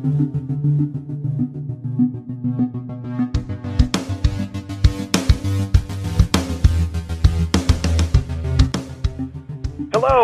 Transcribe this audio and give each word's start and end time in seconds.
Hello, 0.00 0.16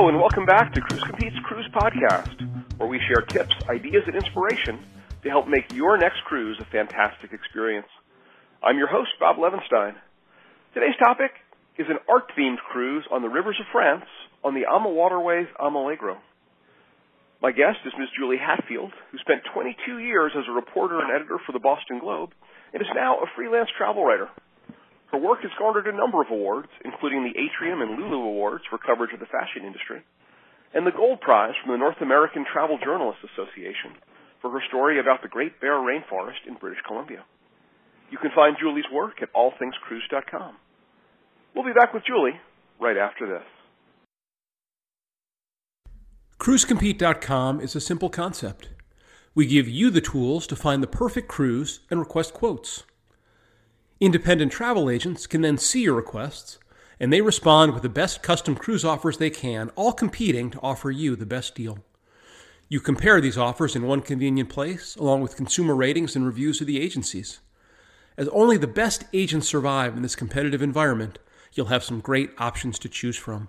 and 0.09 0.17
welcome 0.17 0.47
back 0.47 0.73
to 0.73 0.81
Cruise 0.81 1.03
Compete's 1.05 1.37
Cruise 1.45 1.69
Podcast, 1.75 2.41
where 2.79 2.89
we 2.89 2.99
share 3.07 3.21
tips, 3.21 3.53
ideas, 3.69 4.05
and 4.07 4.17
inspiration 4.17 4.79
to 5.23 5.29
help 5.29 5.47
make 5.47 5.71
your 5.75 5.99
next 5.99 6.25
cruise 6.25 6.57
a 6.59 6.65
fantastic 6.65 7.35
experience. 7.35 7.89
I'm 8.63 8.79
your 8.79 8.89
host, 8.89 9.11
Bob 9.21 9.37
Levenstein. 9.37 9.95
Today's 10.73 10.97
topic 10.99 11.33
is 11.77 11.87
an 11.91 11.99
art-themed 12.09 12.61
cruise 12.73 13.05
on 13.11 13.21
the 13.21 13.29
rivers 13.29 13.61
of 13.61 13.67
France 13.73 14.07
on 14.43 14.55
the 14.55 14.65
AMA 14.65 14.89
Waterways 14.89 15.49
AmaLegro. 15.61 16.17
My 17.43 17.53
guest 17.53 17.85
is 17.85 17.93
Ms. 17.99 18.09
Julie 18.17 18.41
Hatfield, 18.41 18.93
who 19.13 19.19
spent 19.19 19.45
22 19.53 19.99
years 19.99 20.33
as 20.33 20.49
a 20.49 20.57
reporter 20.57 21.01
and 21.01 21.13
editor 21.13 21.37
for 21.45 21.53
the 21.53 21.61
Boston 21.61 22.01
Globe 22.01 22.33
and 22.73 22.81
is 22.81 22.89
now 22.95 23.21
a 23.21 23.29
freelance 23.37 23.69
travel 23.77 24.05
writer. 24.05 24.29
Her 25.13 25.19
work 25.19 25.43
has 25.43 25.53
garnered 25.59 25.87
a 25.87 25.97
number 25.97 26.21
of 26.23 26.31
awards, 26.31 26.73
including 26.85 27.23
the 27.23 27.37
Atrium 27.37 27.83
and 27.83 28.01
Lulu 28.01 28.25
Awards 28.25 28.65
for 28.69 28.79
coverage 28.79 29.13
of 29.13 29.21
the 29.21 29.31
fashion 29.31 29.65
industry, 29.69 30.03
and 30.75 30.87
the 30.87 30.97
Gold 30.97 31.21
Prize 31.21 31.55
from 31.63 31.73
the 31.73 31.79
North 31.79 32.01
American 32.01 32.45
Travel 32.51 32.79
Journalists 32.83 33.23
Association 33.23 34.01
for 34.41 34.51
her 34.51 34.63
story 34.69 34.99
about 34.99 35.23
the 35.23 35.29
Great 35.29 35.61
Bear 35.61 35.77
Rainforest 35.77 36.49
in 36.49 36.55
British 36.57 36.83
Columbia. 36.89 37.25
You 38.11 38.19
can 38.19 38.31
find 38.35 38.57
Julie's 38.59 38.89
work 38.93 39.23
at 39.23 39.33
allthingscruise.com. 39.33 40.57
We'll 41.55 41.65
be 41.65 41.77
back 41.77 41.93
with 41.93 42.05
Julie 42.07 42.39
right 42.81 42.97
after 42.97 43.29
this. 43.29 43.47
CruiseCompete.com 46.39 47.61
is 47.61 47.75
a 47.75 47.81
simple 47.81 48.11
concept. 48.11 48.69
We 49.35 49.47
give 49.47 49.69
you 49.69 49.91
the 49.91 50.03
tools 50.03 50.47
to 50.49 50.55
find 50.55 50.83
the 50.83 50.87
perfect 50.87 51.29
cruise 51.29 51.81
and 51.91 51.99
request 51.99 52.35
quotes. 52.35 52.85
Independent 54.01 54.53
travel 54.53 54.91
agents 54.91 55.27
can 55.27 55.41
then 55.41 55.57
see 55.57 55.83
your 55.83 55.95
requests, 55.95 56.59
and 57.01 57.11
they 57.11 57.23
respond 57.23 57.73
with 57.73 57.83
the 57.83 57.89
best 57.89 58.23
custom 58.23 58.55
cruise 58.55 58.85
offers 58.85 59.17
they 59.17 59.31
can, 59.31 59.71
all 59.77 59.93
competing 59.93 60.51
to 60.51 60.61
offer 60.61 60.91
you 60.91 61.17
the 61.17 61.27
best 61.27 61.55
deal. 61.55 61.79
You 62.69 62.81
compare 62.81 63.21
these 63.21 63.39
offers 63.39 63.75
in 63.75 63.87
one 63.87 64.03
convenient 64.03 64.51
place, 64.51 64.95
along 64.95 65.23
with 65.23 65.37
consumer 65.37 65.75
ratings 65.75 66.15
and 66.15 66.27
reviews 66.27 66.61
of 66.61 66.67
the 66.67 66.81
agencies. 66.81 67.41
As 68.19 68.29
only 68.29 68.59
the 68.59 68.67
best 68.67 69.05
agents 69.15 69.49
survive 69.49 69.97
in 69.97 70.03
this 70.03 70.15
competitive 70.15 70.63
environment, 70.63 71.19
you'll 71.55 71.67
have 71.67 71.83
some 71.83 72.01
great 72.01 72.31
options 72.39 72.79
to 72.81 72.91
choose 72.91 73.17
from. 73.17 73.49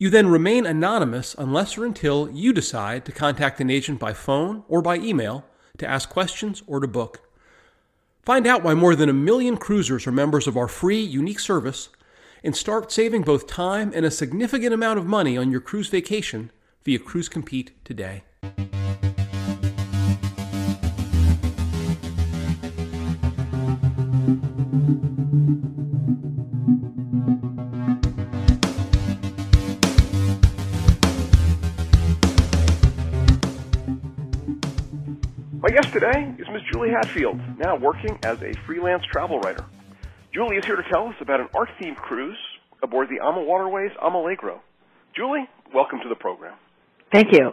You 0.00 0.08
then 0.08 0.28
remain 0.28 0.64
anonymous 0.64 1.36
unless 1.36 1.76
or 1.76 1.84
until 1.84 2.30
you 2.30 2.54
decide 2.54 3.04
to 3.04 3.12
contact 3.12 3.60
an 3.60 3.68
agent 3.68 4.00
by 4.00 4.14
phone 4.14 4.64
or 4.66 4.80
by 4.80 4.96
email 4.96 5.44
to 5.76 5.86
ask 5.86 6.08
questions 6.08 6.62
or 6.66 6.80
to 6.80 6.88
book. 6.88 7.28
Find 8.22 8.46
out 8.46 8.62
why 8.62 8.72
more 8.72 8.96
than 8.96 9.10
a 9.10 9.12
million 9.12 9.58
cruisers 9.58 10.06
are 10.06 10.12
members 10.12 10.46
of 10.46 10.56
our 10.56 10.68
free, 10.68 11.02
unique 11.02 11.38
service 11.38 11.90
and 12.42 12.56
start 12.56 12.90
saving 12.90 13.24
both 13.24 13.46
time 13.46 13.92
and 13.94 14.06
a 14.06 14.10
significant 14.10 14.72
amount 14.72 14.98
of 14.98 15.04
money 15.04 15.36
on 15.36 15.50
your 15.50 15.60
cruise 15.60 15.88
vacation 15.88 16.50
via 16.82 16.98
Cruise 16.98 17.28
Compete 17.28 17.72
today. 17.84 18.22
My 35.62 35.68
guest 35.68 35.92
today 35.92 36.34
is 36.38 36.46
Ms. 36.50 36.62
Julie 36.72 36.88
Hatfield, 36.88 37.38
now 37.58 37.76
working 37.76 38.18
as 38.22 38.40
a 38.40 38.54
freelance 38.64 39.02
travel 39.12 39.38
writer. 39.40 39.66
Julie 40.32 40.56
is 40.56 40.64
here 40.64 40.76
to 40.76 40.82
tell 40.90 41.08
us 41.08 41.14
about 41.20 41.40
an 41.40 41.48
art-themed 41.54 41.96
cruise 41.96 42.38
aboard 42.82 43.08
the 43.10 43.22
AMA 43.22 43.42
Waterways 43.42 43.90
AmaLegro. 44.02 44.60
Julie, 45.14 45.46
welcome 45.74 45.98
to 46.02 46.08
the 46.08 46.14
program. 46.14 46.54
Thank 47.12 47.32
you. 47.32 47.52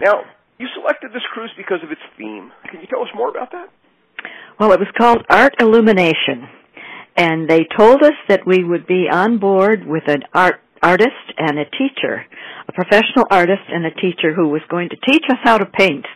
Now, 0.00 0.22
you 0.60 0.68
selected 0.80 1.10
this 1.12 1.24
cruise 1.34 1.50
because 1.56 1.80
of 1.82 1.90
its 1.90 2.00
theme. 2.16 2.52
Can 2.70 2.80
you 2.80 2.86
tell 2.86 3.02
us 3.02 3.08
more 3.12 3.28
about 3.28 3.50
that? 3.50 3.68
Well, 4.60 4.70
it 4.70 4.78
was 4.78 4.88
called 4.96 5.24
Art 5.28 5.54
Illumination, 5.58 6.46
and 7.16 7.50
they 7.50 7.66
told 7.76 8.04
us 8.04 8.14
that 8.28 8.46
we 8.46 8.62
would 8.62 8.86
be 8.86 9.08
on 9.10 9.38
board 9.38 9.84
with 9.84 10.04
an 10.06 10.22
art 10.32 10.60
artist 10.86 11.26
and 11.36 11.58
a 11.58 11.64
teacher, 11.64 12.24
a 12.68 12.72
professional 12.72 13.26
artist 13.30 13.62
and 13.68 13.84
a 13.84 13.90
teacher 13.90 14.32
who 14.34 14.48
was 14.48 14.62
going 14.70 14.88
to 14.90 14.96
teach 15.10 15.24
us 15.28 15.38
how 15.42 15.58
to 15.58 15.66
paint. 15.66 16.06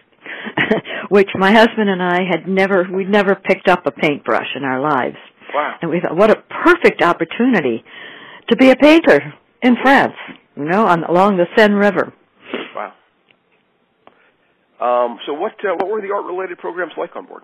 Which 1.08 1.28
my 1.34 1.53
husband 1.53 1.91
and 1.91 2.03
I 2.03 2.20
had 2.31 2.47
never, 2.47 2.86
we'd 2.91 3.10
never 3.10 3.34
picked 3.34 3.69
up 3.69 3.84
a 3.86 3.91
paintbrush 3.91 4.47
in 4.54 4.64
our 4.64 4.80
lives. 4.80 5.16
Wow. 5.53 5.75
And 5.82 5.91
we 5.91 6.00
thought, 6.00 6.16
what 6.16 6.30
a 6.30 6.42
perfect 6.64 7.03
opportunity 7.03 7.82
to 8.48 8.56
be 8.56 8.70
a 8.70 8.76
painter 8.76 9.34
in 9.60 9.75
France, 9.82 10.14
you 10.56 10.64
know, 10.64 10.86
on, 10.86 11.03
along 11.03 11.36
the 11.36 11.47
Seine 11.56 11.75
River. 11.75 12.12
Wow. 12.76 12.92
Um, 14.80 15.19
so 15.26 15.34
what 15.34 15.53
uh, 15.64 15.75
what 15.76 15.91
were 15.91 16.00
the 16.00 16.12
art 16.14 16.25
related 16.25 16.59
programs 16.59 16.92
like 16.97 17.14
on 17.16 17.26
board? 17.26 17.42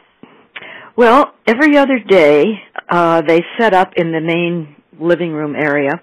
Well, 0.96 1.34
every 1.46 1.76
other 1.76 1.98
day, 1.98 2.44
uh, 2.88 3.20
they 3.20 3.42
set 3.58 3.74
up 3.74 3.92
in 3.96 4.12
the 4.12 4.20
main 4.20 4.76
living 4.98 5.32
room 5.32 5.54
area 5.54 6.00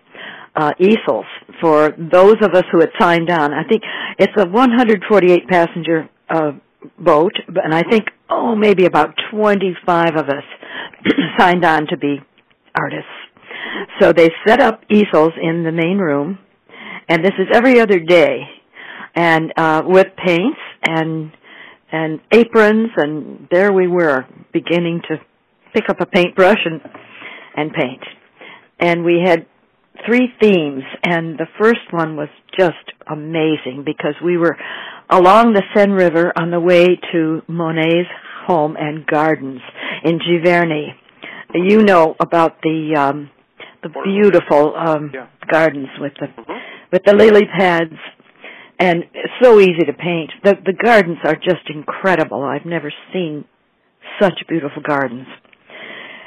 uh, 0.56 0.72
easels 0.80 1.26
for 1.62 1.92
those 1.98 2.36
of 2.42 2.54
us 2.54 2.64
who 2.72 2.80
had 2.80 2.90
signed 3.00 3.30
on. 3.30 3.54
I 3.54 3.64
think 3.64 3.82
it's 4.20 4.34
a 4.38 4.48
148 4.48 5.48
passenger 5.48 6.10
uh, 6.30 6.52
boat, 7.00 7.34
and 7.48 7.74
I 7.74 7.84
think 7.90 8.04
oh 8.30 8.56
maybe 8.56 8.86
about 8.86 9.16
25 9.32 10.16
of 10.16 10.30
us 10.30 10.44
signed 11.40 11.66
on 11.66 11.88
to 11.88 11.98
be 11.98 12.18
artists. 12.76 13.10
So 14.00 14.14
they 14.14 14.30
set 14.46 14.62
up 14.62 14.82
easels 14.92 15.34
in 15.42 15.64
the 15.64 15.72
main 15.72 15.98
room, 15.98 16.38
and 17.10 17.24
this 17.24 17.34
is 17.40 17.48
every 17.54 17.80
other 17.80 18.00
day, 18.00 18.42
and 19.16 19.52
uh, 19.58 19.84
with 19.86 20.08
paints 20.24 20.60
and 20.84 21.32
and 21.92 22.20
aprons, 22.32 22.90
and 22.98 23.48
there 23.52 23.72
we 23.72 23.88
were 23.88 24.26
beginning 24.52 25.02
to 25.10 25.18
pick 25.74 25.90
up 25.90 26.02
a 26.02 26.06
paintbrush 26.06 26.60
and 26.66 26.82
and 27.56 27.72
paint. 27.74 28.04
And 28.80 29.06
we 29.06 29.22
had 29.24 29.46
three 30.06 30.30
themes, 30.42 30.84
and 31.04 31.38
the 31.38 31.48
first 31.60 31.82
one 31.92 32.16
was 32.16 32.30
just 32.58 32.92
amazing 33.10 33.84
because 33.86 34.16
we 34.24 34.38
were 34.38 34.58
along 35.10 35.54
the 35.54 35.64
Seine 35.76 35.94
River 35.94 36.34
on 36.36 36.52
the 36.52 36.60
way 36.60 37.00
to 37.12 37.42
Monet's 37.48 38.10
home 38.48 38.76
and 38.80 39.06
gardens 39.06 39.62
in 40.04 40.20
Giverny. 40.20 40.88
You 41.54 41.84
know 41.84 42.16
about 42.20 42.62
the 42.62 42.96
um, 42.98 43.30
the 43.84 43.90
beautiful 44.04 44.74
um, 44.76 45.12
Yeah. 45.14 45.28
gardens 45.52 45.90
with 46.00 46.14
the 46.20 46.28
Mhm. 46.28 46.60
with 46.92 47.04
the 47.06 47.16
lily 47.16 47.46
pads, 47.46 47.94
and 48.80 49.04
it's 49.14 49.34
so 49.42 49.60
easy 49.60 49.86
to 49.86 49.94
paint. 49.94 50.32
The 50.44 50.56
the 50.66 50.74
gardens 50.74 51.20
are 51.24 51.36
just 51.36 51.70
incredible. 51.70 52.44
I've 52.44 52.66
never 52.66 52.92
seen 53.12 53.46
such 54.20 54.46
beautiful 54.48 54.82
gardens. 54.82 55.28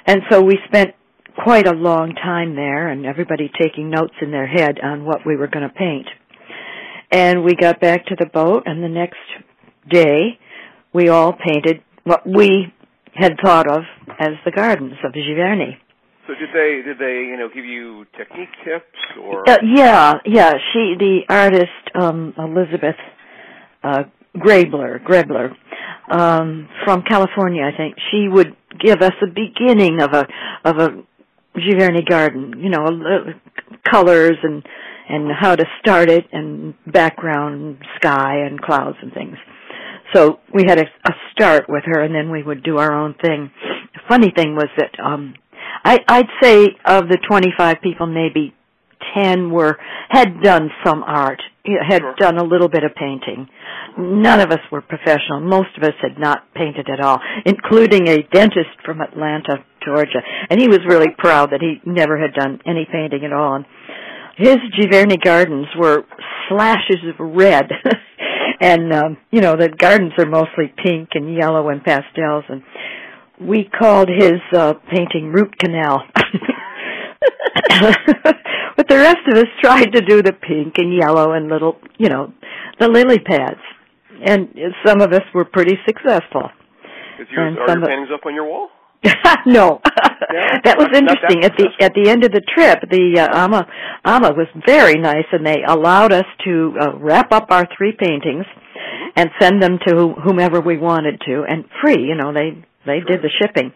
And 0.06 0.22
so 0.30 0.40
we 0.42 0.58
spent 0.66 0.94
quite 1.42 1.66
a 1.66 1.74
long 1.74 2.14
time 2.14 2.56
there 2.56 2.88
and 2.88 3.06
everybody 3.06 3.50
taking 3.60 3.90
notes 3.90 4.14
in 4.20 4.30
their 4.30 4.46
head 4.46 4.78
on 4.82 5.04
what 5.04 5.20
we 5.26 5.36
were 5.36 5.46
going 5.46 5.68
to 5.68 5.74
paint. 5.74 6.06
And 7.10 7.44
we 7.44 7.54
got 7.54 7.80
back 7.80 8.06
to 8.06 8.16
the 8.18 8.26
boat 8.26 8.64
and 8.66 8.82
the 8.82 8.88
next 8.88 9.18
day 9.90 10.38
we 10.92 11.08
all 11.08 11.32
painted 11.32 11.82
what 12.04 12.26
we 12.26 12.72
had 13.14 13.34
thought 13.42 13.70
of 13.70 13.82
as 14.18 14.30
the 14.44 14.50
gardens 14.50 14.94
of 15.04 15.12
Giverny. 15.12 15.76
So 16.26 16.34
did 16.34 16.48
they 16.52 16.82
did 16.84 16.98
they 16.98 17.28
you 17.30 17.36
know 17.36 17.48
give 17.54 17.64
you 17.64 18.04
technique 18.16 18.48
tips 18.64 18.98
or 19.22 19.48
Uh, 19.48 19.58
yeah, 19.62 20.14
yeah. 20.24 20.54
She, 20.72 20.94
the 20.98 21.20
artist, 21.28 21.70
um, 21.94 22.34
Elizabeth 22.36 22.96
uh, 23.84 24.04
Grabler, 24.36 25.00
Grebler, 25.04 25.50
um, 26.10 26.68
from 26.84 27.02
California, 27.02 27.62
I 27.62 27.76
think. 27.76 27.94
She 28.10 28.26
would 28.28 28.56
give 28.80 29.02
us 29.02 29.12
a 29.22 29.26
beginning 29.28 30.00
of 30.00 30.12
a 30.12 30.26
of 30.64 30.78
a 30.78 30.88
Giverny 31.56 32.06
garden. 32.08 32.54
You 32.58 32.70
know, 32.70 32.84
li- 32.84 33.34
colors 33.90 34.36
and 34.42 34.64
and 35.08 35.30
how 35.30 35.54
to 35.54 35.64
start 35.80 36.10
it, 36.10 36.24
and 36.32 36.74
background, 36.84 37.78
sky, 37.96 38.38
and 38.44 38.60
clouds 38.60 38.96
and 39.02 39.12
things. 39.12 39.36
So 40.12 40.40
we 40.52 40.64
had 40.66 40.78
a, 40.78 40.84
a 41.04 41.12
start 41.32 41.66
with 41.68 41.84
her, 41.86 42.02
and 42.02 42.14
then 42.14 42.30
we 42.30 42.42
would 42.42 42.64
do 42.64 42.78
our 42.78 42.92
own 42.92 43.14
thing. 43.22 43.50
The 43.94 44.00
funny 44.08 44.32
thing 44.34 44.56
was 44.56 44.66
that 44.76 44.98
um, 44.98 45.34
I, 45.84 46.00
I'd 46.08 46.26
say 46.42 46.68
of 46.84 47.08
the 47.08 47.18
25 47.28 47.76
people, 47.82 48.06
maybe 48.06 48.54
10 49.14 49.50
were 49.50 49.76
had 50.08 50.42
done 50.42 50.70
some 50.84 51.02
art, 51.02 51.40
had 51.88 52.02
Sure. 52.02 52.14
done 52.18 52.38
a 52.38 52.44
little 52.44 52.68
bit 52.68 52.84
of 52.84 52.94
painting. 52.94 53.48
None 53.98 54.40
of 54.40 54.50
us 54.50 54.60
were 54.70 54.82
professional. 54.82 55.40
Most 55.40 55.70
of 55.76 55.82
us 55.82 55.94
had 56.02 56.18
not 56.18 56.52
painted 56.54 56.88
at 56.90 57.00
all, 57.00 57.18
including 57.44 58.08
a 58.08 58.22
dentist 58.32 58.76
from 58.84 59.00
Atlanta, 59.00 59.64
Georgia. 59.84 60.20
And 60.50 60.60
he 60.60 60.68
was 60.68 60.80
really 60.86 61.10
proud 61.16 61.50
that 61.50 61.60
he 61.60 61.80
never 61.84 62.18
had 62.18 62.34
done 62.34 62.60
any 62.66 62.86
painting 62.90 63.24
at 63.24 63.32
all. 63.32 63.54
And 63.56 63.64
his 64.36 64.58
Giverny 64.78 65.22
gardens 65.22 65.66
were 65.78 66.04
slashes 66.48 67.02
of 67.08 67.14
red. 67.18 67.70
and 68.60 68.92
um, 68.92 69.16
you 69.30 69.40
know 69.40 69.54
the 69.56 69.68
gardens 69.68 70.12
are 70.18 70.26
mostly 70.26 70.72
pink 70.82 71.10
and 71.14 71.34
yellow 71.34 71.68
and 71.68 71.82
pastels, 71.84 72.44
and 72.48 72.62
we 73.40 73.64
called 73.64 74.08
his 74.08 74.40
uh, 74.54 74.74
painting 74.90 75.32
root 75.32 75.58
canal. 75.58 76.02
but 78.76 78.88
the 78.88 78.96
rest 78.96 79.18
of 79.30 79.38
us 79.38 79.46
tried 79.62 79.92
to 79.92 80.00
do 80.00 80.22
the 80.22 80.32
pink 80.32 80.74
and 80.78 80.94
yellow 80.94 81.32
and 81.32 81.48
little, 81.48 81.76
you 81.98 82.08
know, 82.08 82.32
the 82.78 82.88
lily 82.88 83.18
pads, 83.18 83.60
and 84.24 84.48
some 84.84 85.00
of 85.00 85.12
us 85.12 85.22
were 85.34 85.44
pretty 85.44 85.76
successful. 85.86 86.50
Is 87.20 87.26
your, 87.30 87.46
And 87.46 87.58
are 87.58 87.68
some 87.68 87.80
your 87.80 87.88
paintings 87.88 88.08
up 88.12 88.26
on 88.26 88.34
your 88.34 88.44
wall? 88.46 88.68
no, 89.46 89.80
Yeah? 89.84 90.58
that 90.64 90.78
was 90.78 90.88
not 90.92 90.92
that 90.92 91.02
interesting. 91.02 91.44
At 91.44 91.56
the 91.56 91.68
at 91.80 91.92
the 91.94 92.10
end 92.10 92.24
of 92.24 92.32
the 92.32 92.42
trip, 92.54 92.80
the 92.90 93.20
uh, 93.20 93.44
Ama 93.44 93.66
Ama 94.04 94.32
was 94.32 94.48
very 94.66 94.94
nice, 94.94 95.26
and 95.32 95.46
they 95.46 95.62
allowed 95.66 96.12
us 96.12 96.24
to 96.44 96.74
uh, 96.80 96.98
wrap 96.98 97.32
up 97.32 97.50
our 97.50 97.66
three 97.76 97.92
paintings 97.98 98.44
Mm-hmm. 98.76 99.08
and 99.16 99.30
send 99.40 99.62
them 99.62 99.78
to 99.86 100.14
whomever 100.24 100.60
we 100.60 100.76
wanted 100.76 101.20
to, 101.26 101.44
and 101.48 101.64
free. 101.82 102.04
You 102.04 102.14
know, 102.14 102.32
they 102.32 102.62
they 102.84 103.00
did 103.00 103.22
the 103.22 103.30
shipping. 103.40 103.72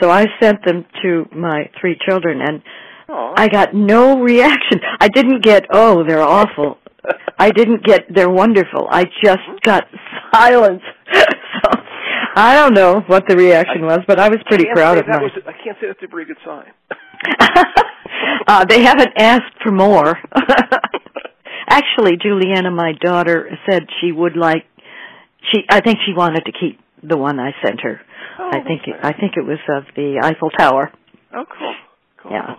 So 0.00 0.10
I 0.10 0.26
sent 0.40 0.64
them 0.64 0.84
to 1.02 1.26
my 1.34 1.70
three 1.80 1.96
children, 2.08 2.40
and 2.40 2.62
Oh, 3.08 3.34
I 3.36 3.48
got 3.48 3.74
no 3.74 4.20
reaction. 4.20 4.80
I 5.00 5.08
didn't 5.08 5.42
get, 5.42 5.66
oh, 5.72 6.04
they're 6.06 6.22
awful. 6.22 6.78
I 7.38 7.50
didn't 7.50 7.84
get, 7.84 8.02
they're 8.14 8.30
wonderful. 8.30 8.86
I 8.90 9.04
just 9.24 9.40
got 9.62 9.84
silence. 10.32 10.82
so 11.12 11.70
I 12.36 12.54
don't 12.54 12.74
know 12.74 13.00
what 13.06 13.24
the 13.28 13.36
reaction 13.36 13.82
was, 13.82 14.00
but 14.06 14.18
I 14.20 14.28
was 14.28 14.38
pretty 14.46 14.66
proud 14.72 14.98
of 14.98 15.06
mine. 15.08 15.22
was- 15.22 15.32
I 15.46 15.52
can't 15.64 15.76
say 15.80 15.88
that's 15.88 16.02
a 16.02 16.06
very 16.06 16.24
good 16.24 16.36
sign. 16.44 16.70
uh, 18.46 18.64
they 18.66 18.82
haven't 18.82 19.12
asked 19.18 19.54
for 19.62 19.72
more. 19.72 20.16
Actually, 21.68 22.16
Juliana, 22.22 22.70
my 22.70 22.92
daughter, 23.00 23.50
said 23.68 23.82
she 24.00 24.12
would 24.12 24.36
like. 24.36 24.64
She, 25.52 25.60
I 25.68 25.80
think 25.80 25.98
she 26.06 26.12
wanted 26.14 26.44
to 26.44 26.52
keep 26.52 26.78
the 27.02 27.16
one 27.16 27.40
I 27.40 27.50
sent 27.64 27.80
her. 27.82 28.00
Oh, 28.38 28.48
I 28.52 28.62
think 28.62 28.82
it. 28.86 28.94
I 29.02 29.12
think 29.12 29.32
it 29.36 29.44
was 29.44 29.58
of 29.68 29.84
the 29.96 30.20
Eiffel 30.22 30.50
Tower. 30.50 30.92
Oh, 31.34 31.44
cool. 31.58 31.74
cool. 32.22 32.32
Yeah. 32.32 32.54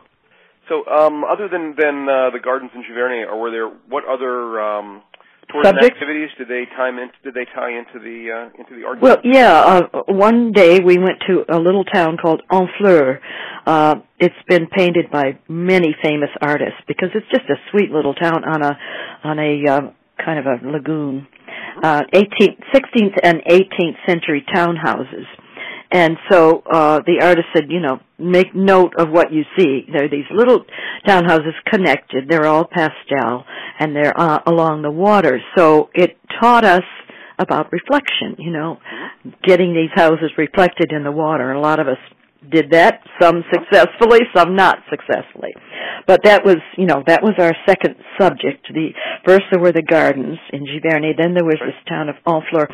So, 0.69 0.85
um, 0.87 1.23
other 1.23 1.49
than 1.49 1.75
than 1.77 2.07
uh, 2.07 2.29
the 2.31 2.39
gardens 2.41 2.71
in 2.73 2.83
Giverny, 2.83 3.27
or 3.27 3.39
were 3.39 3.51
there 3.51 3.67
what 3.89 4.05
other 4.07 4.61
um, 4.61 5.03
tourism 5.51 5.75
Subjects? 5.75 5.97
activities 5.99 6.29
did 6.37 6.47
they 6.47 6.65
time 6.75 6.97
in? 6.99 7.09
Did 7.23 7.33
they 7.33 7.45
tie 7.53 7.71
into 7.71 7.99
the 7.99 8.31
uh, 8.31 8.61
into 8.61 8.75
the 8.75 8.87
art? 8.87 9.01
Well, 9.01 9.17
yeah. 9.23 9.59
Uh, 9.93 10.03
one 10.07 10.53
day 10.53 10.79
we 10.79 10.97
went 10.97 11.19
to 11.27 11.43
a 11.49 11.59
little 11.59 11.83
town 11.83 12.17
called 12.21 12.41
Honfleur. 12.49 13.19
Uh, 13.65 13.95
it's 14.19 14.35
been 14.47 14.67
painted 14.67 15.11
by 15.11 15.39
many 15.49 15.95
famous 16.01 16.29
artists 16.41 16.79
because 16.87 17.09
it's 17.13 17.27
just 17.29 17.49
a 17.49 17.55
sweet 17.71 17.91
little 17.91 18.13
town 18.13 18.43
on 18.45 18.63
a 18.63 18.77
on 19.23 19.39
a 19.39 19.69
uh, 19.69 19.81
kind 20.23 20.39
of 20.39 20.45
a 20.45 20.65
lagoon. 20.65 21.27
Uh, 21.81 22.03
18th, 22.13 22.61
16th, 22.73 23.17
and 23.23 23.41
18th 23.49 23.97
century 24.07 24.45
townhouses. 24.55 25.25
And 25.93 26.17
so 26.31 26.63
uh, 26.65 27.01
the 27.05 27.19
artist 27.21 27.45
said, 27.55 27.65
you 27.69 27.79
know, 27.79 27.99
make 28.17 28.55
note 28.55 28.93
of 28.97 29.11
what 29.11 29.31
you 29.31 29.43
see. 29.55 29.85
There 29.93 30.05
are 30.05 30.09
these 30.09 30.25
little 30.33 30.65
townhouses 31.07 31.53
connected. 31.71 32.23
They're 32.27 32.47
all 32.47 32.65
pastel, 32.65 33.45
and 33.79 33.95
they're 33.95 34.19
uh, 34.19 34.39
along 34.47 34.81
the 34.81 34.89
water. 34.89 35.39
So 35.55 35.91
it 35.93 36.17
taught 36.41 36.65
us 36.65 36.81
about 37.37 37.71
reflection. 37.71 38.37
You 38.39 38.51
know, 38.51 38.77
getting 39.43 39.75
these 39.75 39.91
houses 39.93 40.31
reflected 40.35 40.91
in 40.91 41.03
the 41.03 41.11
water. 41.11 41.51
And 41.51 41.59
a 41.59 41.61
lot 41.61 41.79
of 41.79 41.87
us 41.87 41.99
did 42.51 42.71
that. 42.71 43.01
Some 43.21 43.43
successfully, 43.53 44.21
some 44.35 44.55
not 44.55 44.79
successfully. 44.89 45.53
But 46.07 46.21
that 46.23 46.43
was, 46.43 46.57
you 46.75 46.87
know, 46.87 47.03
that 47.05 47.21
was 47.21 47.33
our 47.37 47.53
second 47.67 47.95
subject. 48.19 48.65
The 48.73 48.89
first 49.25 49.43
there 49.51 49.61
were 49.61 49.71
the 49.71 49.83
gardens 49.83 50.39
in 50.51 50.65
Giverny. 50.65 51.15
Then 51.15 51.35
there 51.35 51.45
was 51.45 51.59
this 51.61 51.77
town 51.87 52.09
of 52.09 52.15
Honfleur. 52.25 52.65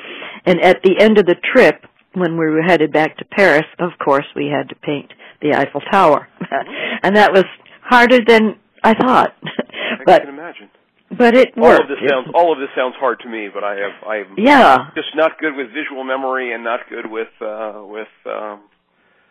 And 0.46 0.62
at 0.62 0.82
the 0.84 0.96
end 1.00 1.18
of 1.18 1.26
the 1.26 1.36
trip, 1.54 1.84
when 2.20 2.38
we 2.38 2.46
were 2.48 2.62
headed 2.62 2.92
back 2.94 3.18
to 3.18 3.26
Paris, 3.26 3.66
of 3.80 3.92
course, 4.04 4.26
we 4.36 4.48
had 4.48 4.70
to 4.70 4.76
paint 4.76 5.12
the 5.42 5.54
Eiffel 5.56 5.82
Tower, 5.92 6.28
and 7.04 7.16
that 7.16 7.32
was 7.34 7.46
harder 7.84 8.20
than 8.26 8.56
I 8.84 8.94
thought. 8.94 9.34
I 9.44 10.04
but 10.06 10.22
can 10.22 10.30
imagine. 10.30 10.70
but 11.18 11.36
it 11.36 11.50
All 11.58 11.64
worked. 11.64 11.84
of 11.84 11.88
this 11.90 11.98
sounds 12.10 12.28
all 12.34 12.54
of 12.54 12.60
this 12.60 12.70
sounds 12.76 12.96
hard 13.00 13.20
to 13.22 13.30
me, 13.30 13.48
but 13.54 13.64
I 13.64 13.76
have 13.76 13.96
I 14.08 14.16
am 14.18 14.36
yeah, 14.38 14.78
just 14.96 15.10
not 15.16 15.40
good 15.40 15.56
with 15.56 15.68
visual 15.74 16.04
memory 16.04 16.54
and 16.54 16.64
not 16.64 16.82
good 16.90 17.10
with 17.10 17.30
uh, 17.42 17.82
with 17.86 18.08
um, 18.26 18.62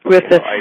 with 0.04 0.24
the 0.30 0.38
know, 0.38 0.44
I, 0.44 0.56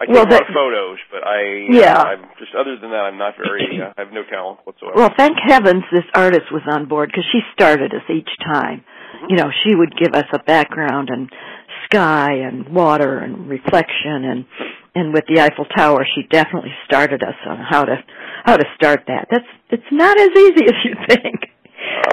I 0.00 0.06
take 0.06 0.08
well, 0.14 0.22
a 0.22 0.22
lot 0.22 0.30
that- 0.30 0.42
of 0.42 0.54
photos, 0.54 0.98
but 1.12 1.26
I 1.26 1.66
Yeah. 1.70 1.98
uh, 1.98 2.04
I'm 2.04 2.22
just 2.38 2.54
other 2.54 2.76
than 2.80 2.90
that 2.90 3.04
I'm 3.10 3.18
not 3.18 3.34
very 3.36 3.80
uh, 3.82 3.92
I 3.96 4.00
have 4.04 4.12
no 4.12 4.22
talent 4.30 4.60
whatsoever. 4.64 4.94
Well, 4.96 5.12
thank 5.16 5.36
heavens 5.44 5.82
this 5.92 6.06
artist 6.14 6.50
was 6.52 6.62
on 6.70 6.86
board 6.86 7.10
because 7.10 7.26
she 7.32 7.40
started 7.52 7.92
us 7.94 8.02
each 8.10 8.30
time. 8.44 8.84
You 9.28 9.36
know, 9.36 9.50
she 9.64 9.74
would 9.74 9.94
give 9.96 10.12
us 10.14 10.26
a 10.34 10.38
background 10.42 11.08
and 11.10 11.30
sky 11.84 12.32
and 12.34 12.68
water 12.68 13.18
and 13.18 13.48
reflection 13.48 14.24
and 14.24 14.44
and 14.96 15.12
with 15.12 15.24
the 15.26 15.40
Eiffel 15.40 15.64
Tower, 15.76 16.06
she 16.14 16.22
definitely 16.30 16.70
started 16.86 17.20
us 17.24 17.34
on 17.46 17.58
how 17.58 17.84
to 17.84 17.96
how 18.44 18.56
to 18.56 18.64
start 18.76 19.04
that. 19.08 19.26
That's 19.30 19.44
it's 19.70 19.90
not 19.90 20.18
as 20.18 20.28
easy 20.30 20.64
as 20.66 20.84
you 20.84 20.94
think. 21.08 21.50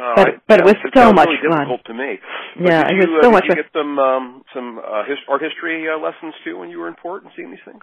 Uh, 0.01 0.15
but- 0.15 0.41
but 0.47 0.59
it 0.59 0.65
was 0.65 0.75
so 0.93 1.13
much 1.13 1.27
really 1.27 1.47
fun. 1.49 1.59
difficult 1.59 1.85
to 1.85 1.93
me. 1.93 2.19
But 2.57 2.67
Yeah, 2.67 2.83
did 2.87 2.91
it 2.91 2.95
was 2.97 3.07
you, 3.07 3.17
uh, 3.17 3.21
so 3.23 3.31
did 3.39 3.49
you 3.49 3.55
get 3.55 3.71
some 3.73 3.99
um, 3.99 4.43
some 4.53 4.79
uh, 4.79 5.03
his, 5.05 5.17
art 5.29 5.41
history 5.41 5.87
uh, 5.87 5.97
lessons 5.97 6.33
too 6.43 6.57
when 6.57 6.69
you 6.69 6.79
were 6.79 6.87
in 6.87 6.95
port 6.95 7.23
and 7.23 7.31
seeing 7.35 7.51
these 7.51 7.63
things? 7.63 7.81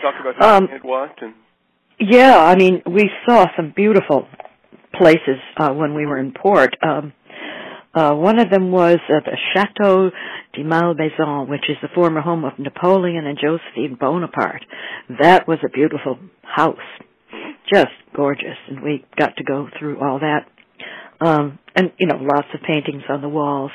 Talk 0.00 0.14
about 0.20 0.34
who 0.36 0.44
Um, 0.44 0.80
what 0.82 1.22
and 1.22 1.34
Yeah, 1.98 2.36
I 2.38 2.56
mean, 2.56 2.82
we 2.86 3.10
saw 3.26 3.46
some 3.56 3.72
beautiful 3.74 4.28
places 4.94 5.38
uh, 5.56 5.72
when 5.72 5.94
we 5.94 6.04
were 6.06 6.18
in 6.18 6.32
port. 6.32 6.76
Um, 6.82 7.12
uh, 7.94 8.14
one 8.14 8.38
of 8.38 8.50
them 8.50 8.72
was 8.72 8.98
uh, 9.08 9.20
the 9.24 9.36
Chateau 9.54 10.10
de 10.54 10.64
Malmaison, 10.64 11.48
which 11.48 11.64
is 11.68 11.76
the 11.82 11.88
former 11.94 12.20
home 12.20 12.44
of 12.44 12.58
Napoleon 12.58 13.26
and 13.26 13.38
Josephine 13.38 13.96
Bonaparte. 14.00 14.64
That 15.20 15.46
was 15.46 15.58
a 15.64 15.68
beautiful 15.68 16.18
house, 16.42 16.76
just 17.72 17.92
gorgeous, 18.16 18.56
and 18.68 18.82
we 18.82 19.04
got 19.18 19.36
to 19.36 19.44
go 19.44 19.68
through 19.78 20.00
all 20.00 20.20
that. 20.20 20.46
Um, 21.20 21.58
and 21.76 21.92
you 21.98 22.06
know, 22.06 22.16
lots 22.16 22.48
of 22.54 22.60
paintings 22.66 23.02
on 23.08 23.20
the 23.22 23.28
walls. 23.28 23.70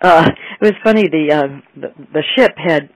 Uh, 0.00 0.30
it 0.60 0.64
was 0.64 0.72
funny. 0.84 1.08
The 1.08 1.32
uh, 1.32 1.80
the, 1.80 1.88
the 2.12 2.22
ship 2.36 2.52
had 2.56 2.88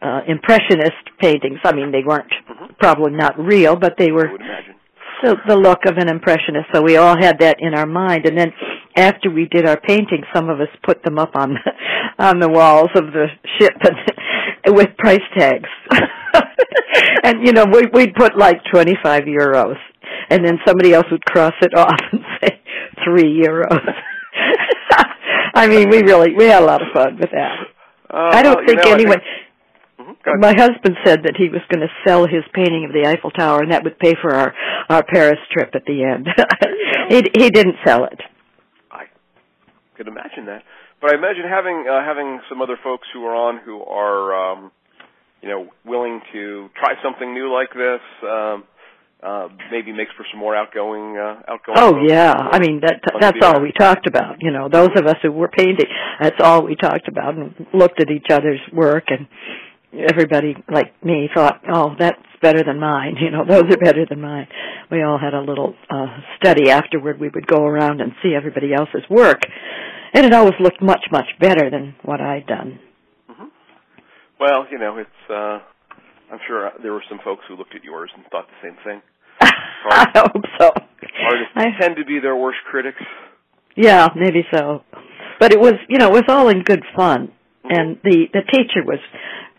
uh, 0.00 0.20
impressionist 0.28 0.92
paintings. 1.20 1.58
I 1.64 1.74
mean, 1.74 1.90
they 1.92 2.02
weren't 2.06 2.32
probably 2.78 3.12
not 3.12 3.38
real, 3.38 3.76
but 3.76 3.94
they 3.98 4.12
were 4.12 4.28
I 4.28 4.32
would 4.32 4.40
imagine. 4.40 4.74
the, 5.22 5.36
the 5.48 5.56
look 5.56 5.80
of 5.86 5.96
an 5.98 6.08
impressionist. 6.08 6.66
So 6.72 6.82
we 6.82 6.96
all 6.96 7.16
had 7.20 7.38
that 7.40 7.56
in 7.60 7.74
our 7.74 7.86
mind. 7.86 8.26
And 8.26 8.36
then 8.38 8.52
after 8.96 9.30
we 9.30 9.46
did 9.46 9.66
our 9.66 9.80
painting, 9.80 10.22
some 10.34 10.48
of 10.48 10.60
us 10.60 10.68
put 10.84 11.02
them 11.02 11.18
up 11.18 11.32
on 11.36 11.54
the, 11.54 11.72
on 12.24 12.38
the 12.40 12.48
walls 12.48 12.90
of 12.94 13.06
the 13.12 13.26
ship 13.60 13.74
and, 13.84 14.74
with 14.76 14.96
price 14.98 15.20
tags. 15.36 15.68
and 17.24 17.46
you 17.46 17.52
know, 17.52 17.66
we, 17.70 17.82
we'd 17.92 18.14
put 18.14 18.36
like 18.36 18.60
25 18.72 19.24
euros. 19.24 19.76
And 20.30 20.44
then 20.44 20.58
somebody 20.66 20.94
else 20.94 21.06
would 21.10 21.24
cross 21.24 21.52
it 21.60 21.74
off 21.76 22.00
and 22.12 22.20
say 22.40 22.60
three 23.04 23.42
euros. 23.44 23.78
I 25.54 25.68
mean, 25.68 25.88
we 25.90 26.02
really, 26.02 26.34
we 26.34 26.44
had 26.46 26.62
a 26.62 26.66
lot 26.66 26.82
of 26.82 26.88
fun 26.94 27.16
with 27.18 27.30
that. 27.30 27.56
Uh, 28.10 28.30
I 28.32 28.42
don't 28.42 28.56
well, 28.56 28.62
you 28.62 28.68
think 28.68 28.84
know, 28.84 28.90
I 28.90 28.94
anyone, 28.94 29.18
Mhm, 30.00 30.16
ahead. 30.26 30.40
my 30.40 30.54
husband 30.56 30.96
said 31.04 31.22
that 31.24 31.36
he 31.36 31.48
was 31.48 31.60
going 31.70 31.80
to 31.80 31.92
sell 32.06 32.26
his 32.26 32.42
painting 32.52 32.84
of 32.84 32.92
the 32.92 33.08
Eiffel 33.08 33.30
Tower, 33.30 33.60
and 33.62 33.70
that 33.72 33.84
would 33.84 33.98
pay 33.98 34.14
for 34.20 34.34
our 34.34 34.52
our 34.88 35.02
Paris 35.04 35.38
trip 35.52 35.70
at 35.74 35.84
the 35.86 36.02
end. 36.04 36.26
he 37.10 37.22
he 37.38 37.50
didn't 37.50 37.76
sell 37.86 38.04
it. 38.04 38.20
Could 39.96 40.08
imagine 40.08 40.46
that. 40.46 40.62
But 41.00 41.12
I 41.12 41.16
imagine 41.16 41.44
having 41.48 41.86
uh, 41.88 42.04
having 42.04 42.40
some 42.48 42.60
other 42.62 42.78
folks 42.82 43.06
who 43.12 43.24
are 43.26 43.34
on 43.34 43.60
who 43.64 43.82
are 43.82 44.52
um, 44.52 44.72
you 45.42 45.48
know 45.48 45.68
willing 45.84 46.20
to 46.32 46.68
try 46.78 46.94
something 47.02 47.32
new 47.32 47.52
like 47.52 47.70
this. 47.72 48.00
Um, 48.22 48.64
uh, 49.22 49.48
maybe 49.70 49.90
makes 49.90 50.10
for 50.16 50.26
some 50.30 50.38
more 50.38 50.54
outgoing 50.54 51.16
uh, 51.16 51.40
outgoing. 51.48 51.78
Oh 51.78 51.94
yeah, 52.06 52.32
I 52.34 52.58
mean 52.58 52.80
that 52.82 53.00
that's 53.20 53.38
all 53.42 53.60
we 53.60 53.72
talked 53.72 54.06
about. 54.06 54.36
You 54.40 54.50
know, 54.50 54.68
those 54.68 54.90
of 54.96 55.06
us 55.06 55.16
who 55.22 55.32
were 55.32 55.48
painting, 55.48 55.86
that's 56.20 56.36
all 56.40 56.62
we 56.62 56.76
talked 56.76 57.08
about, 57.08 57.34
and 57.34 57.54
looked 57.72 58.02
at 58.02 58.10
each 58.10 58.26
other's 58.30 58.60
work, 58.72 59.04
and 59.08 59.26
everybody 60.10 60.56
like 60.70 60.92
me 61.02 61.28
thought, 61.34 61.62
oh, 61.72 61.94
that's 61.98 62.20
better 62.42 62.62
than 62.64 62.78
mine. 62.78 63.16
You 63.24 63.30
know, 63.30 63.44
those 63.48 63.64
are 63.64 63.78
better 63.78 64.04
than 64.08 64.20
mine. 64.20 64.46
We 64.90 65.02
all 65.02 65.18
had 65.18 65.32
a 65.32 65.40
little 65.40 65.74
uh, 65.88 66.06
study 66.36 66.70
afterward. 66.70 67.18
We 67.18 67.30
would 67.30 67.46
go 67.46 67.64
around 67.64 68.02
and 68.02 68.12
see 68.22 68.34
everybody 68.36 68.74
else's 68.74 69.08
work, 69.08 69.40
and 70.14 70.24
it 70.24 70.32
always 70.32 70.54
looked 70.60 70.80
much 70.80 71.04
much 71.10 71.28
better 71.40 71.70
than 71.70 71.94
what 72.02 72.20
I'd 72.20 72.46
done. 72.46 72.78
Well, 74.40 74.66
you 74.70 74.78
know, 74.78 74.98
it's. 74.98 75.30
Uh, 75.30 75.60
I'm 76.32 76.40
sure 76.46 76.70
there 76.82 76.92
were 76.92 77.04
some 77.08 77.20
folks 77.24 77.44
who 77.48 77.56
looked 77.56 77.74
at 77.74 77.84
yours 77.84 78.10
and 78.16 78.24
thought 78.30 78.46
the 78.48 78.68
same 78.68 78.76
thing. 78.84 79.02
I 79.40 80.06
hope 80.14 80.44
so. 80.58 80.70
Artists 80.70 81.52
I, 81.54 81.66
tend 81.80 81.96
to 81.96 82.04
be 82.04 82.18
their 82.20 82.34
worst 82.34 82.58
critics. 82.68 83.00
yeah, 83.76 84.08
maybe 84.16 84.42
so. 84.52 84.82
But 85.38 85.52
it 85.52 85.60
was, 85.60 85.74
you 85.88 85.98
know, 85.98 86.08
it 86.08 86.12
was 86.12 86.24
all 86.28 86.48
in 86.48 86.62
good 86.62 86.82
fun, 86.96 87.32
and 87.64 87.98
the 88.02 88.26
the 88.32 88.42
teacher 88.52 88.82
was 88.84 89.00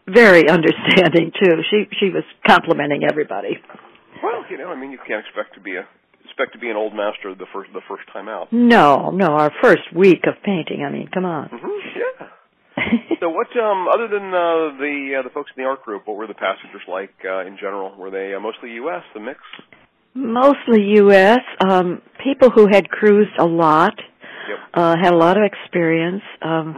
very 0.08 0.50
understanding 0.50 1.32
too. 1.42 1.62
She 1.70 1.86
she 2.00 2.10
was 2.10 2.24
complimenting 2.46 3.04
everybody. 3.10 3.58
Well, 4.24 4.44
you 4.50 4.58
know, 4.58 4.70
I 4.70 4.76
mean, 4.76 4.92
you 4.92 5.00
can't 5.08 5.26
expect 5.26 5.54
to 5.56 5.62
be 5.62 5.76
a, 5.76 5.88
expect 6.36 6.54
to 6.54 6.60
be 6.60 6.70
an 6.70 6.75
old 6.75 6.94
master 6.94 7.34
the 7.34 7.46
first 7.54 7.72
the 7.74 7.82
first 7.88 8.04
time 8.12 8.27
out. 8.27 8.51
No, 8.51 9.10
no, 9.12 9.27
our 9.38 9.51
first 9.62 9.84
week 9.96 10.24
of 10.27 10.36
painting. 10.44 10.84
I 10.86 10.92
mean, 10.92 11.08
come 11.13 11.24
on. 11.25 11.48
Mm-hmm. 11.50 11.68
Yeah. 11.98 12.27
so 13.22 13.30
what 13.30 13.48
um 13.58 13.88
other 13.88 14.08
than 14.10 14.27
uh, 14.27 14.75
the 14.77 15.15
uh, 15.20 15.24
the 15.24 15.30
folks 15.34 15.50
in 15.56 15.63
the 15.63 15.68
art 15.70 15.82
group 15.84 16.04
what 16.08 16.18
were 16.18 16.27
the 16.27 16.34
passengers 16.34 16.82
like 16.89 17.13
uh, 17.24 17.46
in 17.48 17.56
general 17.56 17.96
were 17.98 18.12
they 18.12 18.34
uh, 18.36 18.39
mostly 18.39 18.72
US 18.84 19.04
the 19.13 19.20
mix 19.22 19.39
Mostly 20.18 20.82
U.S. 21.04 21.39
Um, 21.60 22.01
people 22.24 22.50
who 22.50 22.68
had 22.72 22.88
cruised 22.89 23.36
a 23.38 23.44
lot, 23.46 23.94
Yep. 24.48 24.58
uh, 24.74 24.96
had 25.04 25.12
a 25.12 25.18
lot 25.18 25.36
of 25.36 25.44
experience. 25.44 26.22
Um, 26.42 26.74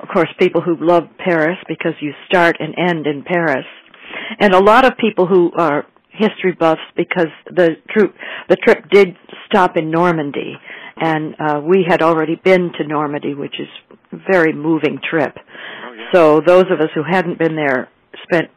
of 0.00 0.08
course, 0.12 0.28
people 0.38 0.60
who 0.60 0.76
love 0.78 1.04
Paris 1.18 1.56
because 1.66 1.94
you 2.00 2.12
start 2.28 2.58
and 2.60 2.72
end 2.78 3.08
in 3.08 3.24
Paris, 3.24 3.64
and 4.38 4.54
a 4.54 4.60
lot 4.60 4.84
of 4.84 4.92
people 4.98 5.26
who 5.26 5.50
are 5.58 5.84
history 6.12 6.52
buffs 6.58 6.80
because 6.96 7.28
the 7.54 7.76
trip 7.90 8.14
the 8.48 8.56
trip 8.56 8.84
did 8.90 9.16
stop 9.46 9.76
in 9.76 9.90
Normandy, 9.90 10.54
and 10.96 11.34
uh, 11.38 11.60
we 11.64 11.84
had 11.88 12.02
already 12.02 12.36
been 12.42 12.72
to 12.78 12.86
Normandy, 12.86 13.34
which 13.34 13.54
is 13.58 13.68
a 14.12 14.16
very 14.30 14.52
moving 14.52 14.98
trip. 15.08 15.34
oh 15.36 15.92
yeah 15.92 16.06
So 16.12 16.40
those 16.44 16.64
of 16.70 16.80
us 16.80 16.90
who 16.94 17.02
hadn't 17.08 17.38
been 17.38 17.56
there 17.56 17.88
spent 18.24 18.50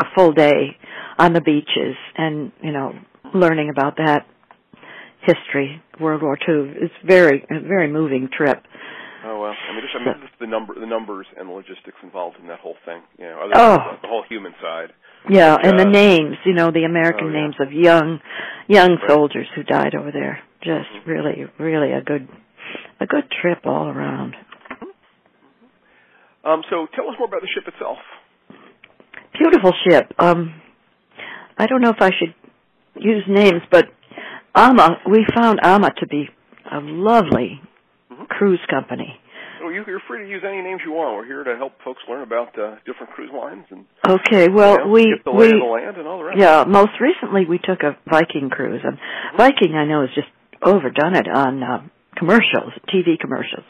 a 0.00 0.04
full 0.16 0.32
day 0.32 0.76
on 1.18 1.32
the 1.32 1.40
beaches 1.40 1.96
and, 2.16 2.52
you 2.62 2.72
know, 2.72 2.92
learning 3.34 3.68
about 3.70 3.96
that 3.98 4.26
history, 5.22 5.82
World 6.00 6.22
War 6.22 6.38
II. 6.48 6.72
It's 6.80 6.94
very, 7.06 7.44
a 7.50 7.60
very 7.60 7.88
moving 7.92 8.28
trip. 8.34 8.62
oh 9.26 9.38
well 9.40 9.52
I 9.52 9.72
mean 9.74 9.82
just 9.82 9.94
I 9.94 9.98
mean 10.04 10.14
just 10.26 10.38
the 10.40 10.46
number 10.46 10.72
the 10.78 10.86
numbers 10.86 11.26
and 11.36 11.48
the 11.48 11.52
logistics 11.52 11.98
involved 12.02 12.36
in 12.40 12.46
that 12.48 12.60
whole 12.60 12.76
thing 12.86 13.02
you 13.18 13.26
know 13.26 13.36
other 13.44 13.52
Oh. 13.54 13.76
than 13.76 13.86
the, 13.96 13.98
the 14.02 14.08
whole 14.08 14.24
human 14.28 14.54
side 14.62 14.90
Yeah, 15.28 15.56
and 15.62 15.78
the 15.78 15.86
Uh, 15.86 15.90
names, 15.90 16.36
you 16.44 16.54
know, 16.54 16.70
the 16.70 16.84
American 16.84 17.28
oh, 17.28 17.30
yeah. 17.30 17.40
names 17.40 17.54
of 17.60 17.72
young, 17.72 18.20
young 18.68 18.96
Right. 18.96 19.08
soldiers 19.10 19.46
who 19.54 19.62
died 19.62 19.94
over 19.94 20.10
there. 20.10 20.40
Just 20.62 20.90
Mhm. 20.90 21.06
really, 21.06 21.46
really 21.58 21.92
a 21.92 22.00
good, 22.00 22.26
a 23.00 23.06
good 23.06 23.30
trip 23.30 23.66
all 23.66 23.88
around. 23.88 24.36
um 26.42 26.62
so 26.70 26.86
tell 26.94 27.06
us 27.10 27.18
more 27.18 27.28
about 27.28 27.42
the 27.42 27.48
ship 27.48 27.68
itself 27.68 27.98
Beautiful 29.34 29.72
ship. 29.86 30.12
Um, 30.18 30.54
I 31.58 31.66
don't 31.66 31.80
know 31.82 31.90
if 31.90 32.00
I 32.02 32.10
should 32.10 32.34
use 32.96 33.24
names, 33.28 33.62
but 33.70 33.88
Ama, 34.54 35.00
we 35.06 35.24
found 35.34 35.60
Ama 35.62 35.90
to 35.98 36.06
be 36.06 36.28
a 36.70 36.80
lovely 36.80 37.60
Mhm. 38.12 38.28
cruise 38.28 38.64
company. 38.66 39.20
Oh 39.62 39.68
you, 39.68 39.84
you're 39.86 40.02
free 40.08 40.24
to 40.24 40.28
use 40.28 40.42
any 40.46 40.62
names 40.62 40.80
you 40.84 40.92
want. 40.92 41.16
We're 41.16 41.26
here 41.26 41.44
to 41.44 41.56
help 41.56 41.72
folks 41.84 42.00
learn 42.08 42.22
about 42.22 42.58
uh, 42.58 42.76
different 42.86 43.12
cruise 43.12 43.30
lines 43.32 43.64
and 43.70 43.84
Okay, 44.06 44.48
well, 44.48 44.72
you 44.72 44.84
know, 44.84 44.90
we 44.90 45.02
get 45.16 45.24
the 45.24 45.30
lay 45.30 45.48
we 45.48 45.54
of 45.54 45.60
the 45.60 45.64
land 45.66 45.96
and 45.96 46.08
all 46.08 46.18
the 46.18 46.24
rest. 46.24 46.38
Yeah, 46.38 46.64
most 46.66 46.92
recently 47.00 47.44
we 47.48 47.58
took 47.58 47.82
a 47.82 47.96
Viking 48.10 48.50
cruise, 48.50 48.80
and 48.84 48.98
Viking 49.36 49.74
I 49.74 49.84
know 49.84 50.02
has 50.02 50.10
just 50.14 50.28
overdone 50.62 51.16
it 51.16 51.28
on 51.28 51.62
uh, 51.62 51.82
commercials, 52.16 52.72
TV 52.92 53.18
commercials, 53.20 53.64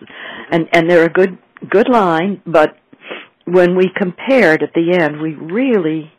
and 0.51 0.69
and 0.73 0.91
they're 0.91 1.05
a 1.05 1.13
good 1.13 1.39
good 1.69 1.89
line, 1.89 2.43
but 2.47 2.77
when 3.45 3.77
we 3.77 3.91
compared 3.97 4.63
at 4.63 4.73
the 4.75 4.97
end, 4.99 5.21
we 5.21 5.35
really 5.35 6.11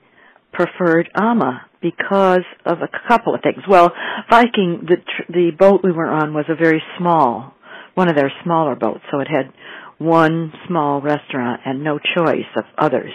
preferred 0.52 1.10
Ama 1.16 1.66
because 1.82 2.44
of 2.66 2.80
a 2.80 2.90
couple 3.08 3.34
of 3.34 3.42
things. 3.42 3.64
Well, 3.68 3.92
Viking, 4.30 4.86
the 4.88 4.98
tr- 4.98 5.32
the 5.32 5.52
boat 5.58 5.82
we 5.84 5.92
were 5.92 6.08
on 6.08 6.34
was 6.34 6.46
a 6.50 6.56
very 6.56 6.82
small, 6.98 7.54
one 7.96 8.10
of 8.10 8.16
their 8.16 8.32
smaller 8.44 8.76
boats, 8.76 9.02
so 9.12 9.20
it 9.20 9.28
had 9.28 9.54
one 9.98 10.52
small 10.68 11.02
restaurant 11.02 11.62
and 11.66 11.84
no 11.84 12.00
choice 12.00 12.50
of 12.56 12.64
others. 12.78 13.12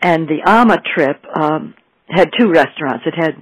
And 0.00 0.28
the 0.28 0.40
Ama 0.46 0.78
trip 0.94 1.22
um, 1.34 1.74
had 2.08 2.30
two 2.38 2.50
restaurants. 2.50 3.04
It 3.06 3.14
had 3.16 3.34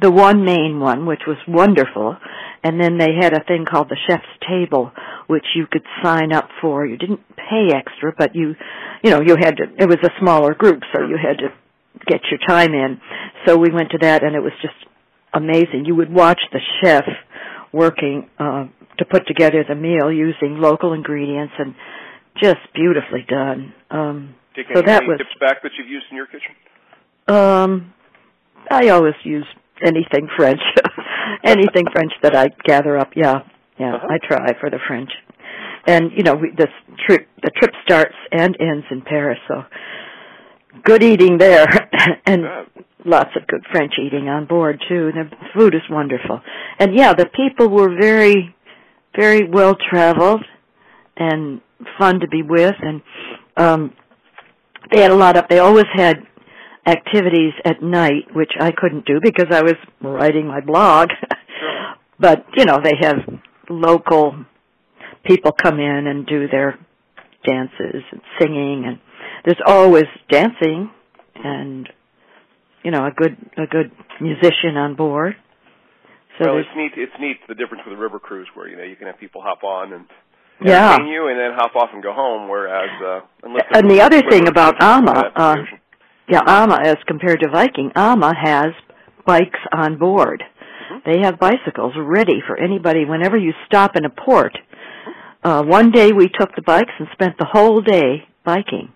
the 0.00 0.10
one 0.10 0.44
main 0.44 0.78
one, 0.80 1.06
which 1.06 1.22
was 1.26 1.36
wonderful, 1.48 2.16
and 2.62 2.80
then 2.80 2.98
they 2.98 3.14
had 3.20 3.32
a 3.32 3.44
thing 3.44 3.64
called 3.64 3.88
the 3.88 3.96
chef's 4.08 4.24
table, 4.48 4.92
which 5.26 5.44
you 5.54 5.66
could 5.70 5.84
sign 6.02 6.32
up 6.32 6.48
for. 6.60 6.86
You 6.86 6.96
didn't 6.96 7.20
pay 7.36 7.70
extra, 7.74 8.12
but 8.16 8.34
you, 8.34 8.54
you 9.02 9.10
know, 9.10 9.20
you 9.20 9.36
had 9.38 9.56
to. 9.56 9.64
It 9.78 9.88
was 9.88 9.98
a 10.02 10.10
smaller 10.20 10.54
group, 10.54 10.82
so 10.92 11.00
you 11.06 11.16
had 11.16 11.38
to 11.38 11.48
get 12.06 12.20
your 12.30 12.40
time 12.46 12.72
in. 12.72 13.00
So 13.46 13.56
we 13.56 13.70
went 13.70 13.90
to 13.90 13.98
that, 14.02 14.22
and 14.22 14.34
it 14.34 14.40
was 14.40 14.52
just 14.62 14.74
amazing. 15.32 15.84
You 15.86 15.96
would 15.96 16.12
watch 16.12 16.40
the 16.52 16.60
chef 16.82 17.04
working 17.72 18.28
uh, 18.38 18.66
to 18.98 19.04
put 19.04 19.26
together 19.26 19.64
the 19.68 19.74
meal 19.74 20.10
using 20.12 20.58
local 20.60 20.92
ingredients, 20.92 21.54
and 21.58 21.74
just 22.42 22.60
beautifully 22.74 23.24
done. 23.28 23.72
Um, 23.90 24.34
Take 24.56 24.66
so 24.74 24.80
any, 24.80 24.86
that 24.86 25.02
any 25.02 25.08
was 25.08 25.18
tips 25.18 25.34
back 25.40 25.62
that 25.62 25.72
you've 25.78 25.88
used 25.88 26.06
in 26.10 26.16
your 26.16 26.26
kitchen 26.26 26.54
um, 27.28 27.92
I 28.70 28.88
always 28.88 29.14
use 29.24 29.46
anything 29.84 30.28
French, 30.36 30.60
anything 31.44 31.84
French 31.92 32.12
that 32.22 32.34
I 32.34 32.48
gather 32.64 32.98
up. 32.98 33.10
Yeah, 33.14 33.40
yeah, 33.78 33.94
Uh-huh. 33.94 34.08
I 34.10 34.18
try 34.26 34.58
for 34.60 34.70
the 34.70 34.78
French, 34.86 35.10
and 35.86 36.10
you 36.16 36.22
know, 36.22 36.34
we, 36.34 36.50
this 36.50 36.68
trip, 37.06 37.28
the 37.42 37.50
trip 37.50 37.72
starts 37.84 38.14
and 38.32 38.56
ends 38.60 38.86
in 38.90 39.02
Paris, 39.02 39.38
so 39.48 39.62
good 40.84 41.02
eating 41.02 41.38
there, 41.38 41.66
and 42.26 42.42
Good. 42.42 42.66
Lots 43.04 43.30
of 43.36 43.46
good 43.46 43.64
French 43.70 43.94
eating 44.04 44.28
on 44.28 44.46
board 44.46 44.82
too. 44.88 45.10
The 45.12 45.30
food 45.56 45.74
is 45.74 45.82
wonderful, 45.90 46.40
and 46.78 46.94
yeah, 46.94 47.12
the 47.14 47.26
people 47.26 47.68
were 47.68 47.96
very, 47.98 48.54
very 49.16 49.48
well 49.48 49.76
traveled 49.90 50.44
and 51.16 51.60
fun 51.98 52.20
to 52.20 52.28
be 52.28 52.42
with, 52.42 52.74
and 52.80 53.02
um, 53.56 53.92
they 54.92 55.02
had 55.02 55.10
a 55.10 55.16
lot 55.16 55.36
of. 55.36 55.44
They 55.48 55.58
always 55.58 55.86
had 55.94 56.18
activities 56.86 57.52
at 57.64 57.82
night, 57.82 58.34
which 58.34 58.52
I 58.58 58.72
couldn't 58.72 59.06
do 59.06 59.20
because 59.22 59.48
I 59.50 59.62
was 59.62 59.74
writing 60.00 60.46
my 60.46 60.60
blog. 60.60 61.08
but 62.18 62.46
you 62.56 62.64
know, 62.64 62.78
they 62.82 62.94
have 63.00 63.16
local 63.68 64.44
people 65.24 65.52
come 65.52 65.78
in 65.78 66.06
and 66.06 66.26
do 66.26 66.48
their 66.48 66.78
dances 67.44 68.02
and 68.12 68.20
singing, 68.40 68.84
and 68.86 68.98
there's 69.44 69.60
always 69.66 70.06
dancing 70.28 70.90
and 71.34 71.88
you 72.82 72.90
know 72.90 73.04
a 73.06 73.10
good 73.10 73.36
a 73.56 73.66
good 73.66 73.90
musician 74.20 74.76
on 74.76 74.94
board. 74.94 75.36
So 76.38 76.46
well, 76.54 76.58
it's 76.58 76.68
neat. 76.76 76.92
It's 76.96 77.12
neat 77.20 77.36
the 77.48 77.54
difference 77.54 77.82
with 77.86 77.98
a 77.98 78.00
river 78.00 78.18
cruise, 78.18 78.48
where 78.54 78.68
you 78.68 78.76
know 78.76 78.84
you 78.84 78.96
can 78.96 79.06
have 79.06 79.18
people 79.18 79.42
hop 79.42 79.62
on 79.64 79.92
and 79.92 80.04
Yeah. 80.62 80.92
entertain 80.94 81.08
you, 81.12 81.28
and 81.28 81.38
then 81.38 81.52
hop 81.54 81.74
off 81.76 81.90
and 81.92 82.02
go 82.02 82.12
home. 82.12 82.48
Whereas, 82.48 82.90
uh, 83.02 83.20
unless 83.42 83.64
And 83.74 83.90
the 83.90 84.00
other 84.00 84.22
thing 84.30 84.48
about 84.48 84.82
Ama, 84.82 85.32
uh. 85.36 85.56
Yeah, 86.28 86.42
Ama, 86.46 86.78
as 86.84 86.96
compared 87.08 87.40
to 87.40 87.48
Viking, 87.50 87.90
Ama 87.96 88.32
has 88.36 88.72
bikes 89.26 89.58
on 89.72 89.96
board. 89.96 90.44
Mhm. 90.90 91.02
They 91.04 91.18
have 91.20 91.38
bicycles 91.40 91.94
ready 91.96 92.40
for 92.46 92.56
anybody 92.56 93.04
whenever 93.04 93.36
you 93.36 93.52
stop 93.66 93.96
in 93.96 94.04
a 94.04 94.10
port. 94.10 94.56
Uh, 95.42 95.62
one 95.64 95.90
day 95.90 96.12
we 96.12 96.28
took 96.28 96.54
the 96.54 96.62
bikes 96.62 96.92
and 96.98 97.08
spent 97.12 97.36
the 97.38 97.46
whole 97.46 97.80
day 97.80 98.26
biking. 98.44 98.92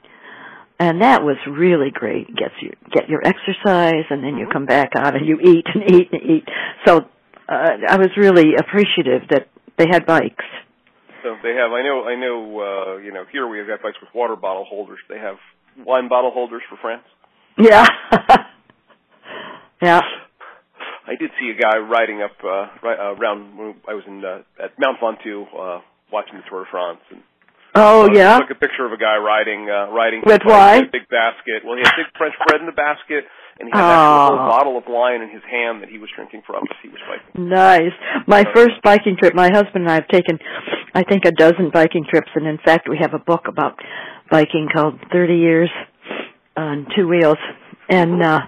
And 0.85 1.01
that 1.01 1.23
was 1.25 1.39
really 1.49 1.91
great. 1.91 2.27
Gets 2.37 2.53
you 2.61 2.75
get 2.93 3.09
your 3.09 3.23
exercise 3.25 4.05
and 4.11 4.23
then 4.23 4.37
you 4.37 4.47
Mhm. 4.49 4.53
come 4.53 4.67
back 4.67 4.91
out 4.95 5.17
and 5.17 5.25
you 5.27 5.39
eat 5.41 5.65
and 5.73 5.83
eat 5.91 6.13
and 6.13 6.23
eat. 6.23 6.45
So 6.85 7.09
uh, 7.49 7.71
I 7.89 7.97
was 7.97 8.11
really 8.19 8.55
appreciative 8.57 9.23
that 9.31 9.49
they 9.79 9.87
had 9.91 10.05
bikes. 10.05 10.45
So 11.23 11.37
they 11.43 11.55
have. 11.55 11.73
I 11.73 11.83
know. 11.83 12.05
I 12.07 12.17
know. 12.17 12.37
Uh, 12.61 12.97
you 12.99 13.13
know. 13.13 13.25
Here 13.33 13.47
we 13.49 13.57
have 13.59 13.67
got 13.67 13.81
bikes 13.83 13.99
with 14.03 14.13
water 14.13 14.37
bottle 14.37 14.67
holders. 14.67 14.99
They 15.09 15.19
have 15.19 15.39
wine 15.87 16.09
bottle 16.09 16.33
holders 16.33 16.63
for 16.69 16.77
France. 16.77 17.05
Yeah. 17.57 17.87
yeah. 19.81 20.01
I 21.07 21.15
did 21.19 21.31
see 21.41 21.49
a 21.51 21.55
guy 21.61 21.79
riding 21.79 22.21
up 22.21 22.37
uh, 22.45 22.67
right 22.83 22.99
uh, 22.99 23.15
around. 23.17 23.57
when 23.57 23.75
I 23.89 23.95
was 23.95 24.05
in 24.07 24.23
uh, 24.23 24.43
at 24.63 24.73
Mount 24.79 24.99
Ventoux 25.01 25.47
uh, 25.59 25.81
watching 26.13 26.37
the 26.37 26.43
Tour 26.49 26.65
de 26.65 26.71
France, 26.71 27.01
and 27.11 27.23
Oh 27.75 28.05
uh, 28.05 28.09
yeah. 28.13 28.39
took 28.39 28.51
a 28.51 28.55
picture 28.55 28.87
of 28.87 28.93
a 28.93 28.97
guy 28.97 29.17
riding 29.19 29.69
uh, 29.69 29.91
riding 29.91 30.23
With 30.25 30.43
wine? 30.45 30.85
a 30.85 30.93
big 30.93 31.09
basket. 31.11 31.63
Well, 31.65 31.77
he 31.77 31.83
had 31.83 31.93
big 31.97 32.07
French 32.17 32.35
bread 32.47 32.61
in 32.61 32.67
the 32.67 32.73
basket, 32.79 33.25
and 33.59 33.69
he 33.69 33.71
had 33.75 33.83
actually 33.83 33.91
a 33.91 34.31
Oh. 34.31 34.37
whole 34.39 34.49
bottle 34.51 34.79
of 34.79 34.85
wine 34.87 35.23
in 35.23 35.31
his 35.31 35.43
hand 35.51 35.83
that 35.83 35.89
he 35.91 35.99
was 35.99 36.09
drinking 36.15 36.43
from 36.47 36.63
as 36.71 36.77
he 36.83 36.89
was 36.89 37.01
biking. 37.09 37.49
Nice. 37.49 37.93
My 38.27 38.45
first 38.55 38.75
biking 38.85 39.17
trip, 39.19 39.35
my 39.35 39.51
husband 39.53 39.85
and 39.85 39.91
I 39.91 39.95
have 39.95 40.09
taken, 40.09 40.39
I 40.95 41.03
think, 41.03 41.25
a 41.25 41.33
dozen 41.33 41.71
biking 41.73 42.05
trips, 42.09 42.31
and 42.37 42.47
in 42.47 42.59
fact, 42.65 42.89
we 42.89 42.99
have 43.01 43.13
a 43.15 43.19
book 43.19 43.47
about 43.49 43.79
biking 44.31 44.69
called 44.73 45.01
30 45.13 45.35
Years 45.35 45.71
on 46.57 46.87
Two 46.97 47.09
Wheels. 47.09 47.39
And, 47.91 48.23
uh, 48.23 48.41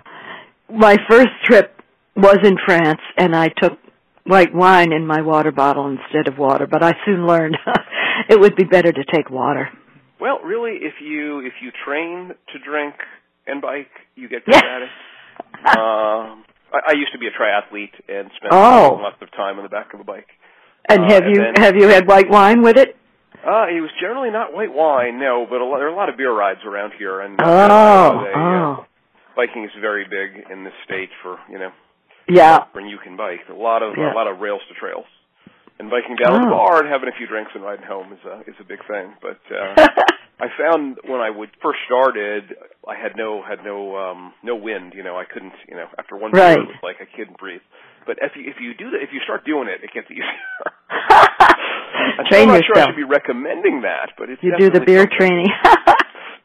my 0.72 0.96
first 1.10 1.28
trip 1.44 1.80
was 2.16 2.38
in 2.42 2.56
France, 2.64 3.00
and 3.18 3.36
I 3.36 3.48
took 3.48 3.78
white 4.24 4.54
wine 4.54 4.92
in 4.92 5.06
my 5.06 5.20
water 5.20 5.52
bottle 5.52 5.86
instead 5.88 6.26
of 6.26 6.38
water, 6.38 6.66
but 6.66 6.82
I 6.82 6.92
soon 7.04 7.26
learned 7.26 7.56
it 8.28 8.38
would 8.40 8.56
be 8.56 8.64
better 8.64 8.92
to 8.92 9.04
take 9.12 9.30
water. 9.30 9.68
Well, 10.20 10.40
really, 10.40 10.78
if 10.82 10.94
you 11.02 11.40
if 11.40 11.52
you 11.62 11.70
train 11.84 12.28
to 12.52 12.58
drink 12.58 12.94
and 13.46 13.60
bike, 13.60 13.90
you 14.14 14.28
get 14.28 14.44
good 14.44 14.54
at 14.56 14.82
it. 14.82 14.88
Um, 15.66 16.44
I, 16.72 16.78
I 16.88 16.92
used 16.96 17.12
to 17.12 17.18
be 17.18 17.26
a 17.26 17.30
triathlete 17.30 17.92
and 18.08 18.30
spent 18.36 18.52
Oh. 18.52 18.98
lots 19.02 19.16
of 19.20 19.30
time 19.32 19.58
on 19.58 19.62
the 19.62 19.68
back 19.68 19.92
of 19.94 20.00
a 20.00 20.04
bike. 20.04 20.28
and 20.88 21.04
uh, 21.04 21.08
have 21.08 21.22
and 21.24 21.34
you 21.36 21.42
then- 21.42 21.54
have 21.56 21.76
you 21.76 21.88
had 21.88 22.06
white 22.06 22.28
wine 22.30 22.62
with 22.62 22.76
it? 22.76 22.96
Uh, 23.46 23.66
it 23.68 23.80
was 23.80 23.90
generally 24.00 24.30
not 24.30 24.52
white 24.54 24.72
wine, 24.72 25.20
no, 25.20 25.46
but 25.48 25.60
a 25.60 25.64
lot, 25.64 25.78
there 25.78 25.86
are 25.86 25.92
a 25.92 25.94
lot 25.94 26.08
of 26.08 26.16
beer 26.16 26.32
rides 26.32 26.60
around 26.66 26.92
here, 26.98 27.20
and 27.20 27.38
uh, 27.40 27.44
Oh, 27.70 28.24
they, 28.24 28.32
oh. 28.34 28.72
uh, 28.80 28.84
biking 29.36 29.62
is 29.64 29.70
very 29.80 30.04
big 30.08 30.50
in 30.50 30.64
this 30.64 30.72
state 30.84 31.10
for 31.22 31.38
you 31.50 31.58
know 31.58 31.70
Yeah. 32.28 32.64
when 32.72 32.86
you 32.86 32.98
can 32.98 33.16
bike. 33.16 33.40
A 33.50 33.52
lot 33.54 33.82
of 33.82 33.94
Yeah. 33.96 34.12
a 34.12 34.14
lot 34.14 34.26
of 34.26 34.40
rails 34.40 34.62
to 34.68 34.74
trails. 34.74 35.04
And 35.78 35.90
biking 35.90 36.16
down 36.16 36.32
to 36.40 36.40
the 36.40 36.52
Oh. 36.52 36.56
bar 36.56 36.80
and 36.80 36.88
having 36.88 37.08
a 37.08 37.16
few 37.16 37.26
drinks 37.26 37.52
and 37.54 37.62
riding 37.62 37.84
home 37.84 38.12
is 38.12 38.22
a 38.24 38.40
is 38.48 38.56
a 38.60 38.64
big 38.64 38.80
thing. 38.88 39.12
But 39.20 39.40
uh 39.52 39.74
I 40.40 40.48
found 40.56 40.98
when 41.04 41.20
I 41.20 41.30
would 41.30 41.50
first 41.62 41.80
started, 41.86 42.56
I 42.86 42.94
had 42.96 43.16
no 43.16 43.42
had 43.42 43.64
no 43.64 43.96
um 43.96 44.32
no 44.42 44.56
wind. 44.56 44.92
You 44.96 45.02
know, 45.04 45.16
I 45.16 45.24
couldn't. 45.24 45.52
You 45.68 45.76
know, 45.76 45.88
after 45.98 46.16
one 46.16 46.32
Right. 46.32 46.56
beer, 46.56 46.64
it 46.64 46.68
was 46.68 46.82
like 46.82 46.96
I 47.00 47.08
couldn't 47.16 47.36
breathe. 47.38 47.64
But 48.06 48.18
if 48.22 48.32
you 48.36 48.44
if 48.48 48.56
you 48.60 48.72
do 48.74 48.90
that, 48.92 49.02
if 49.02 49.10
you 49.12 49.20
start 49.24 49.44
doing 49.44 49.68
it, 49.68 49.84
it 49.84 49.90
gets 49.92 50.08
easier. 50.10 50.24
I'm 50.90 52.48
not 52.48 52.64
sure 52.64 52.76
I 52.78 52.86
should 52.86 52.96
be 52.96 53.04
recommending 53.04 53.82
that, 53.82 54.12
but 54.18 54.30
it's 54.30 54.42
You 54.42 54.56
do 54.58 54.70
the 54.70 54.80
beer 54.80 55.00
something. 55.08 55.18
training. 55.18 55.48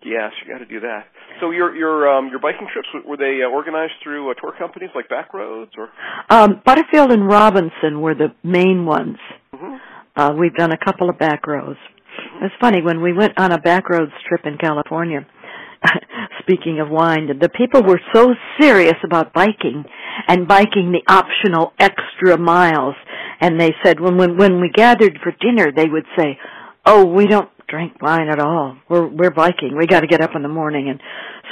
Yes, 0.03 0.31
you 0.41 0.51
got 0.51 0.60
to 0.60 0.65
do 0.65 0.79
that. 0.81 1.05
So 1.39 1.51
your 1.51 1.75
your 1.75 2.10
um 2.10 2.29
your 2.29 2.39
biking 2.39 2.67
trips 2.74 2.88
were 3.08 3.17
they 3.17 3.39
uh, 3.46 3.50
organized 3.50 3.93
through 4.03 4.31
uh, 4.31 4.34
tour 4.36 4.53
companies 4.58 4.89
like 4.96 5.08
Backroads 5.10 5.72
or? 5.77 5.89
um, 6.29 6.62
Butterfield 6.65 7.12
and 7.12 7.27
Robinson 7.27 8.01
were 8.01 8.15
the 8.15 8.34
main 8.43 8.86
ones. 8.86 9.17
hmm 9.53 9.75
Uh, 10.15 10.34
we've 10.38 10.55
done 10.55 10.72
a 10.72 10.77
couple 10.77 11.10
of 11.10 11.15
Backroads. 11.17 11.77
It's 12.41 12.53
funny 12.60 12.81
when 12.81 13.01
we 13.01 13.13
went 13.13 13.34
on 13.39 13.51
a 13.51 13.58
Backroads 13.60 14.12
trip 14.27 14.41
in 14.46 14.58
California. 14.58 15.25
Speaking 16.41 16.79
of 16.79 16.89
wine, 16.89 17.27
the 17.39 17.50
people 17.50 17.81
were 17.84 18.00
so 18.13 18.34
serious 18.60 18.96
about 19.03 19.34
biking 19.34 19.84
and 20.27 20.48
biking 20.48 20.91
the 20.91 21.01
optional 21.12 21.74
extra 21.79 22.38
miles. 22.38 22.96
And 23.39 23.60
they 23.60 23.72
said 23.84 24.00
when 24.00 24.17
when 24.17 24.38
when 24.38 24.60
we 24.62 24.70
gathered 24.74 25.17
for 25.24 25.31
dinner, 25.39 25.72
they 25.72 25.88
would 25.88 26.05
say, 26.17 26.38
"Oh, 26.86 27.05
we 27.05 27.25
don't 27.27 27.50
drink 27.72 28.01
wine 28.01 28.28
at 28.30 28.40
all. 28.40 28.78
We're 28.90 29.08
we're 29.08 29.32
biking. 29.32 29.75
We 29.78 29.88
got 29.88 30.01
to 30.01 30.08
get 30.08 30.22
up 30.22 30.32
in 30.36 30.42
the 30.44 30.50
morning." 30.62 30.90
And 30.90 31.00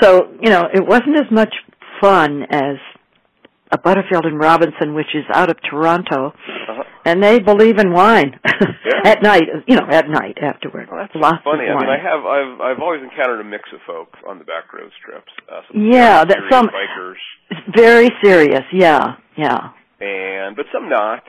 so 0.02 0.28
you 0.42 0.50
know, 0.50 0.68
it 0.74 0.86
wasn't 0.86 1.16
as 1.20 1.32
much 1.32 1.54
fun 2.02 2.44
as 2.52 2.76
a 3.72 3.78
Butterfield 3.78 4.26
and 4.26 4.40
Robinson, 4.40 4.96
which 4.96 5.14
is 5.14 5.26
out 5.34 5.50
of 5.52 5.58
Toronto, 5.70 6.34
Uh-huh. 6.34 6.84
and 7.06 7.22
they 7.24 7.40
believe 7.40 7.78
in 7.78 7.94
wine 7.94 8.32
Yeah. 8.46 9.12
at 9.12 9.22
night. 9.22 9.44
You 9.68 9.76
know, 9.78 9.88
at 9.90 10.10
night 10.10 10.38
afterward. 10.42 10.88
Well, 10.92 11.00
that's 11.02 11.14
Lots 11.16 11.44
funny. 11.44 11.68
of 11.70 11.78
I 11.78 11.80
mean, 11.82 11.90
I 11.90 12.00
have 12.10 12.22
I've 12.26 12.62
I've 12.68 12.80
always 12.82 13.02
encountered 13.04 13.42
a 13.42 13.44
mix 13.44 13.64
of 13.74 13.80
folk 13.86 14.10
on 14.28 14.40
the 14.40 14.46
Backroads 14.46 14.96
trips. 15.06 15.32
Uh, 15.52 15.62
some 15.72 15.86
Yeah, 15.92 16.26
that 16.26 16.38
some- 16.52 16.68
bikers 16.70 17.22
Very 17.76 18.10
serious. 18.24 18.66
Yeah, 18.74 19.16
yeah, 19.38 19.70
and 20.02 20.56
but 20.56 20.66
some 20.74 20.90
not. 20.90 21.24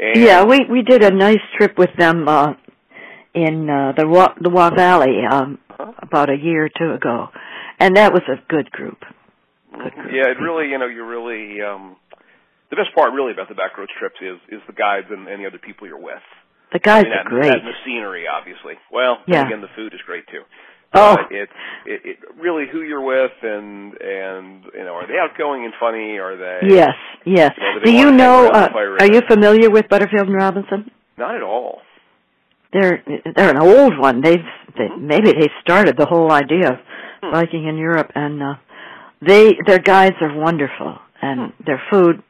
And 0.00 0.16
yeah. 0.24 0.44
We 0.44 0.64
we 0.70 0.82
did 0.82 1.02
a 1.04 1.10
nice 1.10 1.42
trip 1.56 1.78
with 1.78 1.90
them 1.98 2.26
uh, 2.28 2.54
in 3.44 3.68
uh, 3.70 3.92
the 3.96 4.06
Wa- 4.06 4.34
the 4.40 4.50
Wa 4.50 4.70
Valley 4.70 5.22
um, 5.30 5.58
Uh-huh. 5.70 5.92
about 6.02 6.28
a 6.30 6.36
year 6.36 6.66
or 6.66 6.70
two 6.70 6.92
ago, 6.94 7.28
and 7.78 7.96
that 7.96 8.12
was 8.12 8.22
a 8.28 8.36
good 8.48 8.70
group. 8.70 8.98
Good 9.72 9.94
group. 9.94 10.12
Yeah, 10.12 10.30
it 10.30 10.40
really, 10.40 10.70
you 10.70 10.78
know, 10.78 10.86
you 10.86 11.04
really, 11.06 11.60
um, 11.62 11.96
the 12.70 12.76
best 12.76 12.94
part 12.94 13.12
really 13.12 13.32
about 13.32 13.48
the 13.48 13.54
backroads 13.54 13.92
trips 13.98 14.16
is, 14.20 14.38
is 14.50 14.60
the 14.66 14.72
guides 14.72 15.06
and, 15.10 15.28
and 15.28 15.40
the 15.42 15.46
other 15.46 15.58
people 15.58 15.86
you're 15.86 16.00
with. 16.00 16.24
The 16.72 16.78
guys 16.80 17.04
I 17.04 17.08
mean, 17.08 17.12
are 17.12 17.24
that, 17.24 17.30
great. 17.30 17.48
That 17.52 17.58
and 17.62 17.66
the 17.68 17.78
scenery, 17.86 18.24
obviously. 18.26 18.74
Well, 18.92 19.18
Yeah. 19.26 19.46
again, 19.46 19.60
the 19.60 19.68
food 19.76 19.94
is 19.94 20.00
great 20.04 20.26
too. 20.28 20.42
Oh. 20.94 21.16
But 21.16 21.30
it's 21.36 21.52
it, 21.84 22.00
it 22.04 22.18
really 22.40 22.64
who 22.72 22.80
you're 22.80 23.04
with 23.04 23.32
and 23.42 23.92
and 24.00 24.64
you 24.72 24.84
know 24.84 24.94
are 24.94 25.06
they 25.06 25.18
outgoing 25.20 25.66
and 25.66 25.74
funny? 25.78 26.16
Are 26.16 26.34
they? 26.36 26.60
Yes, 26.74 26.94
yes. 27.26 27.52
You 27.58 27.62
know, 27.62 27.78
do 27.84 27.90
Do 27.90 27.92
you 27.92 28.10
know? 28.10 28.48
Uh, 28.48 28.68
are 28.98 29.06
you 29.12 29.20
familiar 29.28 29.68
with 29.68 29.86
Butterfield 29.90 30.28
and 30.28 30.36
Robinson? 30.36 30.90
Not 31.18 31.34
at 31.34 31.42
all. 31.42 31.82
They're 32.72 33.02
they're 33.36 33.50
an 33.50 33.62
old 33.62 33.98
one. 33.98 34.20
They've 34.20 34.44
they, 34.76 34.88
maybe 34.98 35.32
they 35.32 35.48
started 35.62 35.96
the 35.96 36.06
whole 36.06 36.30
idea 36.32 36.72
of 36.72 36.78
Hmm. 37.20 37.32
biking 37.32 37.66
in 37.66 37.76
Europe, 37.76 38.12
and 38.14 38.40
uh, 38.40 38.54
they 39.26 39.56
their 39.66 39.80
guides 39.80 40.14
are 40.20 40.32
wonderful, 40.36 40.98
and 41.20 41.40
Hmm. 41.52 41.64
their 41.66 41.82
food 41.90 42.22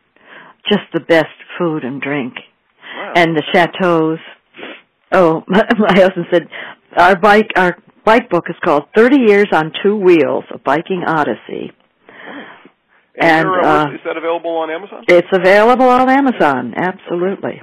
just 0.66 0.84
the 0.94 1.00
best 1.00 1.26
food 1.58 1.84
and 1.84 2.00
drink, 2.00 2.34
Wow. 2.96 3.12
and 3.16 3.36
the 3.36 3.42
chateaus. 3.52 4.18
Oh, 5.12 5.44
my, 5.48 5.62
my 5.78 5.94
husband 6.00 6.26
said 6.32 6.48
our 6.96 7.16
bike 7.16 7.50
our 7.56 7.76
bike 8.04 8.30
book 8.30 8.44
is 8.48 8.56
called 8.64 8.84
Thirty 8.96 9.18
Years 9.26 9.48
on 9.52 9.72
Two 9.82 9.96
Wheels: 9.96 10.44
A 10.54 10.58
Biking 10.58 11.04
Odyssey. 11.06 11.72
and, 13.20 13.46
and, 13.48 13.66
uh, 13.66 13.68
uh, 13.68 13.94
is 13.94 14.00
that 14.06 14.16
available 14.16 14.56
on 14.56 14.70
Amazon? 14.70 15.04
It's 15.08 15.28
available 15.32 15.88
on 15.88 16.08
Amazon, 16.08 16.74
absolutely, 16.76 17.60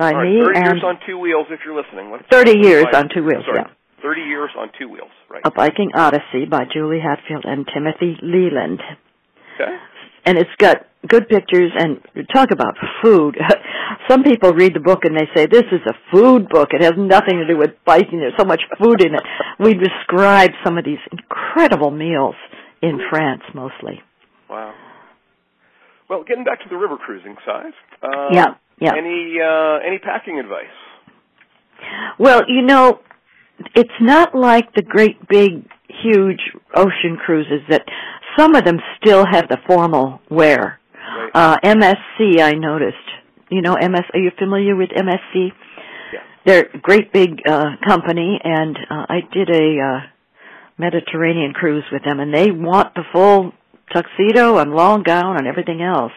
by 0.00 0.12
right, 0.12 0.32
me 0.32 0.40
30 0.42 0.56
and 0.56 0.66
years 0.66 0.82
on 0.82 0.96
two 1.06 1.18
wheels 1.18 1.46
if 1.50 1.60
you're 1.64 1.76
listening. 1.76 2.10
Let's, 2.10 2.24
30 2.32 2.56
years 2.64 2.86
on 2.94 3.08
two 3.14 3.22
wheels. 3.22 3.44
Sorry, 3.44 3.60
Yeah. 3.60 3.68
30 4.02 4.22
years 4.22 4.50
on 4.56 4.70
two 4.78 4.88
wheels, 4.88 5.12
right. 5.28 5.42
A 5.44 5.50
Biking 5.50 5.90
Odyssey 5.94 6.46
by 6.48 6.64
Julie 6.72 7.00
Hatfield 7.04 7.44
and 7.44 7.68
Timothy 7.68 8.16
Leland. 8.22 8.80
Okay. 9.60 9.76
And 10.24 10.38
it's 10.38 10.50
got 10.56 10.86
good 11.06 11.28
pictures 11.28 11.70
and 11.78 12.00
talk 12.32 12.50
about 12.50 12.76
food. 13.02 13.36
Some 14.08 14.22
people 14.22 14.52
read 14.54 14.74
the 14.74 14.80
book 14.80 15.04
and 15.04 15.14
they 15.16 15.28
say, 15.34 15.44
this 15.46 15.64
is 15.70 15.80
a 15.86 15.92
food 16.12 16.48
book. 16.48 16.68
It 16.72 16.82
has 16.82 16.94
nothing 16.96 17.38
to 17.38 17.46
do 17.46 17.58
with 17.58 17.72
biking. 17.84 18.20
There's 18.20 18.32
so 18.38 18.46
much 18.46 18.62
food 18.80 19.02
in 19.04 19.14
it. 19.14 19.22
We 19.60 19.74
describe 19.74 20.50
some 20.64 20.78
of 20.78 20.84
these 20.86 20.98
incredible 21.12 21.90
meals 21.90 22.34
in 22.80 23.00
France 23.10 23.42
mostly. 23.54 24.00
Wow. 24.48 24.72
Well, 26.08 26.24
getting 26.24 26.44
back 26.44 26.62
to 26.62 26.68
the 26.70 26.76
river 26.76 26.96
cruising 26.96 27.36
side. 27.44 27.72
Uh, 28.02 28.28
Yeah, 28.32 28.54
yeah. 28.80 28.92
Any 28.96 29.36
uh, 29.40 29.78
any 29.86 29.98
packing 29.98 30.38
advice? 30.38 30.64
Well, 32.18 32.42
you 32.48 32.62
know, 32.62 33.00
it's 33.74 33.90
not 34.00 34.34
like 34.34 34.72
the 34.74 34.82
great 34.82 35.28
big 35.28 35.66
huge 36.02 36.40
ocean 36.74 37.18
cruises 37.24 37.60
that 37.68 37.82
some 38.38 38.54
of 38.54 38.64
them 38.64 38.78
still 39.00 39.24
have 39.30 39.48
the 39.48 39.58
formal 39.66 40.20
wear. 40.30 40.80
Right. 40.94 41.30
Uh 41.34 41.56
MSC 41.64 42.40
I 42.40 42.52
noticed. 42.52 42.96
You 43.50 43.62
know 43.62 43.76
MS 43.80 44.04
are 44.14 44.20
you 44.20 44.30
familiar 44.38 44.76
with 44.76 44.90
MSC? 44.90 45.48
Yeah. 46.12 46.20
They're 46.46 46.68
a 46.72 46.78
great 46.78 47.12
big 47.12 47.40
uh 47.48 47.70
company 47.86 48.40
and 48.42 48.76
uh, 48.90 49.06
I 49.08 49.20
did 49.32 49.50
a 49.50 49.80
uh 49.80 50.00
Mediterranean 50.78 51.52
cruise 51.52 51.84
with 51.92 52.04
them 52.04 52.20
and 52.20 52.32
they 52.32 52.50
want 52.50 52.94
the 52.94 53.02
full 53.12 53.52
tuxedo 53.92 54.58
and 54.58 54.72
long 54.72 55.02
gown 55.02 55.36
and 55.36 55.46
everything 55.46 55.82
else. 55.82 56.12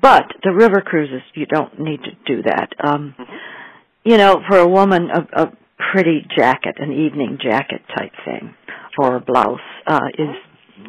But 0.00 0.24
the 0.42 0.52
river 0.52 0.80
cruises 0.80 1.22
you 1.34 1.46
don't 1.46 1.78
need 1.80 2.00
to 2.04 2.10
do 2.26 2.42
that. 2.42 2.68
Um 2.82 3.14
you 4.04 4.16
know, 4.16 4.40
for 4.48 4.58
a 4.58 4.68
woman 4.68 5.08
a, 5.10 5.42
a 5.44 5.52
pretty 5.92 6.26
jacket, 6.36 6.76
an 6.78 6.92
evening 6.92 7.38
jacket 7.42 7.82
type 7.96 8.12
thing 8.24 8.54
or 8.98 9.16
a 9.16 9.20
blouse 9.20 9.58
uh 9.86 10.08
is 10.18 10.34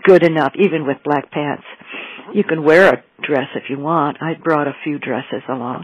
good 0.03 0.23
enough 0.23 0.53
even 0.59 0.85
with 0.85 0.97
black 1.03 1.31
pants. 1.31 1.63
You 2.33 2.43
can 2.43 2.63
wear 2.63 2.93
a 2.93 3.03
dress 3.27 3.47
if 3.55 3.63
you 3.69 3.77
want. 3.79 4.17
I 4.21 4.33
brought 4.41 4.67
a 4.67 4.73
few 4.83 4.99
dresses 4.99 5.43
along. 5.49 5.83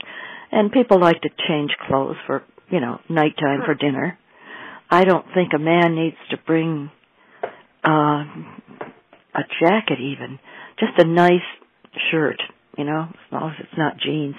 And 0.51 0.71
people 0.71 0.99
like 0.99 1.21
to 1.21 1.29
change 1.47 1.71
clothes 1.87 2.15
for, 2.25 2.41
you 2.69 2.79
know, 2.79 2.99
nighttime 3.09 3.61
for 3.65 3.73
dinner. 3.75 4.17
I 4.89 5.03
don't 5.03 5.25
think 5.33 5.51
a 5.53 5.59
man 5.59 5.95
needs 5.95 6.15
to 6.31 6.37
bring 6.37 6.89
uh 7.83 8.23
a 9.35 9.43
jacket 9.61 9.99
even. 9.99 10.39
Just 10.79 10.93
a 10.97 11.05
nice 11.05 11.47
shirt, 12.11 12.41
you 12.77 12.85
know, 12.85 13.07
as 13.09 13.31
long 13.31 13.49
as 13.51 13.55
it's 13.59 13.77
not 13.77 13.97
jeans. 13.97 14.35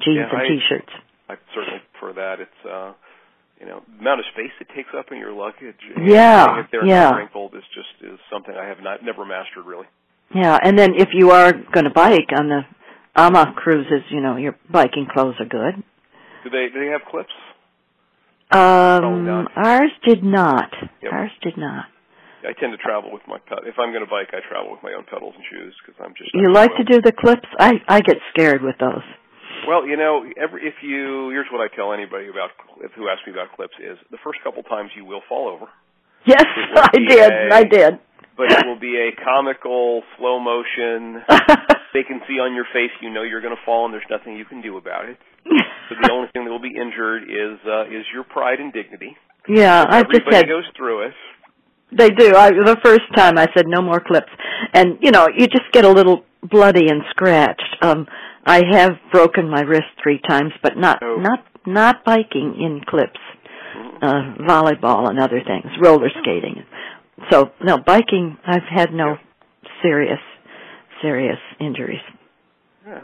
Jeans 0.00 0.16
Yeah, 0.16 0.28
and 0.30 0.38
I- 0.42 0.48
t-shirts. 0.48 0.92
I 1.28 1.36
certainly 1.54 1.80
prefer 1.92 2.12
that. 2.14 2.40
It's 2.40 2.64
uh, 2.64 2.92
you 3.60 3.66
know, 3.66 3.82
the 3.96 4.00
amount 4.00 4.20
of 4.20 4.26
space 4.32 4.52
it 4.60 4.68
takes 4.74 4.90
up 4.96 5.06
in 5.10 5.18
your 5.18 5.32
luggage. 5.32 5.76
Yeah, 5.96 6.60
it 6.60 6.66
there 6.70 6.84
yeah. 6.84 7.16
wrinkled 7.16 7.54
is 7.54 7.64
just 7.74 8.12
is 8.12 8.18
something 8.30 8.54
I 8.54 8.66
have 8.68 8.80
not 8.80 9.02
never 9.02 9.24
mastered 9.24 9.64
really. 9.66 9.86
Yeah, 10.34 10.58
and 10.62 10.78
then 10.78 10.94
if 10.96 11.08
you 11.12 11.30
are 11.30 11.52
going 11.52 11.84
to 11.84 11.90
bike 11.90 12.30
on 12.36 12.48
the 12.48 12.62
AMA 13.14 13.54
cruises, 13.56 14.02
you 14.10 14.20
know, 14.20 14.36
your 14.36 14.56
biking 14.70 15.06
clothes 15.12 15.36
are 15.40 15.46
good. 15.46 15.82
Do 16.44 16.50
they 16.50 16.68
do 16.72 16.80
they 16.80 16.92
have 16.92 17.02
clips? 17.10 17.32
Um, 18.52 19.48
ours 19.56 19.90
did 20.06 20.22
not. 20.22 20.70
Yep. 21.02 21.12
Ours 21.12 21.30
did 21.42 21.56
not. 21.56 21.86
I 22.46 22.54
tend 22.54 22.70
to 22.72 22.78
travel 22.78 23.10
with 23.12 23.26
my 23.26 23.38
ped- 23.42 23.66
if 23.66 23.74
I'm 23.78 23.90
going 23.90 24.06
to 24.06 24.10
bike, 24.10 24.30
I 24.30 24.38
travel 24.46 24.70
with 24.70 24.82
my 24.86 24.94
own 24.94 25.02
pedals 25.10 25.34
and 25.34 25.42
shoes 25.50 25.74
because 25.82 25.98
I'm 25.98 26.14
just 26.14 26.30
You 26.32 26.52
like 26.54 26.70
to 26.78 26.84
do 26.86 27.02
the 27.02 27.10
clips? 27.12 27.48
I 27.58 27.82
I 27.88 28.00
get 28.00 28.16
scared 28.30 28.62
with 28.62 28.78
those. 28.78 29.02
Well, 29.66 29.82
you 29.86 29.96
know, 29.98 30.22
every 30.38 30.62
if 30.66 30.74
you 30.82 31.30
here's 31.34 31.50
what 31.50 31.58
I 31.60 31.68
tell 31.74 31.92
anybody 31.92 32.28
about 32.30 32.50
who 32.94 33.08
asks 33.10 33.26
me 33.26 33.32
about 33.34 33.50
clips 33.56 33.74
is 33.82 33.98
the 34.14 34.18
first 34.22 34.38
couple 34.44 34.62
times 34.62 34.90
you 34.94 35.04
will 35.04 35.22
fall 35.28 35.48
over, 35.50 35.66
Yes, 36.24 36.44
I 36.76 36.98
did. 36.98 37.32
a- 37.32 37.54
I 37.54 37.64
did. 37.64 37.98
but 38.36 38.52
it 38.52 38.66
will 38.66 38.78
be 38.78 38.94
a 38.94 39.10
comical 39.24 40.02
slow 40.18 40.38
motion. 40.38 41.22
They 41.94 42.02
can 42.04 42.20
see 42.28 42.36
on 42.36 42.52
your 42.54 42.66
face 42.76 42.90
you 43.00 43.08
know 43.08 43.22
you're 43.22 43.40
going 43.40 43.56
to 43.56 43.62
fall 43.64 43.86
and 43.86 43.94
there's 43.94 44.04
nothing 44.10 44.36
you 44.36 44.44
can 44.44 44.60
do 44.60 44.76
about 44.76 45.08
it. 45.08 45.16
So 45.88 45.94
the 45.96 46.12
only 46.12 46.28
thing 46.34 46.44
that 46.44 46.50
will 46.50 46.60
be 46.60 46.76
injured 46.76 47.22
is 47.24 47.56
uh, 47.64 47.86
is 47.88 48.04
your 48.12 48.22
pride 48.22 48.60
and 48.60 48.68
dignity. 48.70 49.16
yeah, 49.48 49.80
I 49.88 50.02
just 50.02 50.12
Everybody 50.28 50.36
had. 50.36 50.48
goes 50.48 50.68
through 50.76 51.06
it. 51.08 51.14
They 51.92 52.10
do. 52.10 52.34
I, 52.34 52.50
the 52.50 52.76
first 52.82 53.04
time 53.14 53.38
I 53.38 53.46
said 53.54 53.66
no 53.68 53.80
more 53.80 54.00
clips, 54.00 54.30
and 54.72 54.98
you 55.00 55.10
know 55.10 55.28
you 55.28 55.46
just 55.46 55.70
get 55.72 55.84
a 55.84 55.90
little 55.90 56.24
bloody 56.42 56.88
and 56.88 57.02
scratched. 57.10 57.76
Um, 57.80 58.06
I 58.44 58.62
have 58.72 58.92
broken 59.12 59.48
my 59.48 59.60
wrist 59.60 59.86
three 60.02 60.20
times, 60.28 60.52
but 60.62 60.76
not 60.76 60.98
Oh. 61.02 61.16
not 61.16 61.44
not 61.64 62.04
biking 62.04 62.56
in 62.60 62.80
clips, 62.86 63.20
uh, 64.02 64.34
volleyball 64.40 65.08
and 65.08 65.18
other 65.18 65.40
things, 65.46 65.66
roller 65.80 66.10
skating. 66.22 66.64
So 67.30 67.50
no 67.62 67.78
biking. 67.78 68.36
I've 68.46 68.68
had 68.68 68.92
no 68.92 69.18
serious 69.82 70.20
serious 71.02 71.38
injuries. 71.60 72.00
Yeah. 72.86 73.00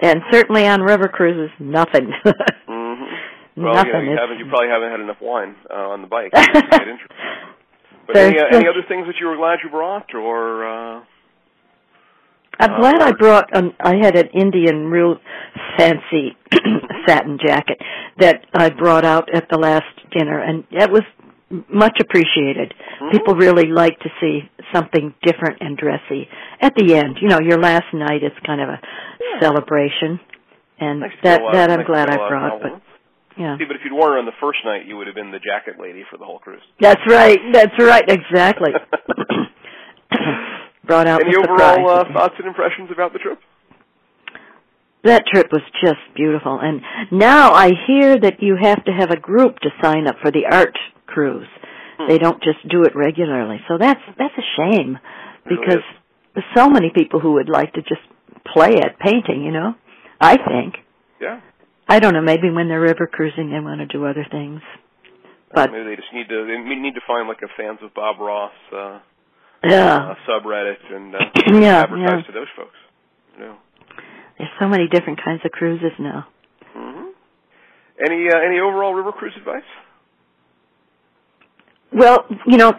And 0.00 0.22
certainly 0.30 0.66
on 0.66 0.82
river 0.82 1.08
cruises, 1.08 1.50
nothing. 1.58 2.12
mm-hmm. 2.24 3.62
Well, 3.62 3.74
nothing 3.74 3.88
you, 3.88 3.92
know, 3.92 4.00
you, 4.00 4.12
is, 4.12 4.18
haven't, 4.18 4.38
you 4.38 4.46
probably 4.48 4.68
haven't 4.68 4.90
had 4.90 5.00
enough 5.00 5.20
wine 5.20 5.56
uh, 5.68 5.74
on 5.74 6.00
the 6.00 6.06
bike. 6.06 6.32
to 8.12 8.18
get 8.18 8.26
interested. 8.26 8.50
But 8.50 8.56
any, 8.56 8.56
uh, 8.56 8.60
any 8.60 8.68
other 8.68 8.86
things 8.88 9.06
that 9.06 9.16
you 9.20 9.26
were 9.26 9.36
glad 9.36 9.58
you 9.64 9.70
brought, 9.70 10.14
or 10.14 10.66
uh, 10.66 11.00
I'm 12.58 12.72
Uh, 12.72 12.78
glad 12.78 13.00
I 13.02 13.12
brought. 13.12 13.56
An, 13.56 13.72
I 13.80 13.96
had 13.96 14.16
an 14.16 14.28
Indian 14.28 14.90
real 14.90 15.16
fancy 15.78 16.36
satin 17.06 17.38
jacket 17.44 17.78
that 18.18 18.44
I 18.54 18.68
brought 18.70 19.04
out 19.04 19.28
at 19.34 19.48
the 19.50 19.58
last 19.58 19.86
dinner, 20.10 20.38
and 20.40 20.64
that 20.78 20.90
was 20.90 21.02
much 21.68 21.98
appreciated. 22.00 22.74
Mhm. 23.00 23.10
People 23.12 23.34
really 23.34 23.66
like 23.66 23.98
to 24.00 24.10
see 24.20 24.48
something 24.72 25.14
different 25.22 25.58
and 25.60 25.76
dressy 25.76 26.28
at 26.60 26.74
the 26.76 26.94
end. 26.94 27.16
You 27.20 27.28
know, 27.28 27.40
your 27.40 27.58
last 27.58 27.92
night 27.92 28.22
is 28.22 28.32
kind 28.46 28.60
of 28.60 28.68
a 28.68 28.78
Yeah. 29.20 29.40
celebration, 29.40 30.20
and 30.78 31.00
nice 31.00 31.12
that 31.22 31.40
that 31.52 31.70
I'm 31.70 31.78
nice 31.78 31.86
glad 31.86 32.10
I 32.10 32.16
brought. 32.28 32.62
But. 32.62 32.80
Yeah, 33.36 33.56
See, 33.58 33.64
but 33.64 33.76
if 33.76 33.82
you'd 33.84 33.92
worn 33.92 34.16
it 34.16 34.20
on 34.20 34.26
the 34.26 34.36
first 34.40 34.58
night, 34.64 34.86
you 34.86 34.96
would 34.96 35.06
have 35.06 35.14
been 35.14 35.30
the 35.30 35.38
jacket 35.38 35.80
lady 35.80 36.04
for 36.10 36.18
the 36.18 36.24
whole 36.24 36.38
cruise. 36.38 36.62
that's 36.80 37.00
right. 37.08 37.38
That's 37.52 37.78
right. 37.78 38.04
Exactly. 38.08 38.70
brought 40.90 41.06
out 41.06 41.20
Any 41.20 41.30
the 41.30 41.38
overall 41.38 41.88
uh, 41.88 42.12
thoughts 42.12 42.34
and 42.38 42.48
impressions 42.48 42.90
about 42.90 43.12
the 43.12 43.20
trip? 43.20 43.38
That 45.04 45.24
trip 45.32 45.46
was 45.52 45.62
just 45.80 46.02
beautiful. 46.16 46.58
And 46.60 46.82
now 47.12 47.52
I 47.52 47.70
hear 47.86 48.18
that 48.18 48.42
you 48.42 48.56
have 48.60 48.84
to 48.84 48.92
have 48.92 49.10
a 49.10 49.16
group 49.16 49.60
to 49.60 49.70
sign 49.80 50.08
up 50.08 50.16
for 50.20 50.32
the 50.32 50.46
art 50.50 50.76
cruise. 51.06 51.46
Hmm. 51.96 52.08
They 52.08 52.18
don't 52.18 52.42
just 52.42 52.66
do 52.68 52.82
it 52.82 52.96
regularly. 52.96 53.60
So 53.68 53.78
that's 53.78 54.00
that's 54.18 54.34
a 54.36 54.46
shame 54.58 54.98
because 55.44 55.78
is. 55.78 55.96
there's 56.34 56.46
so 56.56 56.68
many 56.68 56.90
people 56.94 57.20
who 57.20 57.34
would 57.34 57.48
like 57.48 57.72
to 57.74 57.82
just 57.82 58.02
play 58.52 58.80
at 58.80 58.98
painting, 58.98 59.44
you 59.44 59.52
know. 59.52 59.74
I 60.20 60.36
think. 60.36 60.74
Yeah. 61.20 61.40
I 61.90 61.98
don't 61.98 62.14
know, 62.14 62.22
maybe 62.22 62.50
when 62.50 62.68
they're 62.68 62.80
river 62.80 63.08
cruising 63.10 63.50
they 63.50 63.58
want 63.58 63.80
to 63.80 63.86
do 63.86 64.06
other 64.06 64.24
things. 64.30 64.60
But 65.52 65.72
Maybe 65.72 65.82
they 65.90 65.96
just 65.96 66.12
need 66.14 66.28
to 66.28 66.46
they 66.46 66.74
need 66.76 66.94
to 66.94 67.00
find 67.04 67.26
like 67.26 67.42
a 67.42 67.48
fans 67.56 67.80
of 67.82 67.92
Bob 67.92 68.20
Ross 68.20 68.52
uh, 68.72 69.00
yeah. 69.64 70.12
uh, 70.12 70.14
subreddit 70.28 70.78
and 70.88 71.14
uh, 71.16 71.18
Yeah, 71.60 71.82
advertise 71.82 72.22
yeah. 72.22 72.26
to 72.28 72.32
those 72.32 72.46
folks. 72.56 72.78
Yeah. 73.36 73.56
There's 74.38 74.50
so 74.60 74.68
many 74.68 74.86
different 74.86 75.18
kinds 75.24 75.40
of 75.44 75.50
cruises 75.50 75.90
now. 75.98 76.28
hmm 76.72 77.08
Any 77.98 78.28
uh, 78.30 78.38
any 78.38 78.60
overall 78.60 78.94
river 78.94 79.10
cruise 79.10 79.34
advice? 79.36 79.66
Well, 81.92 82.24
you 82.46 82.56
know, 82.56 82.72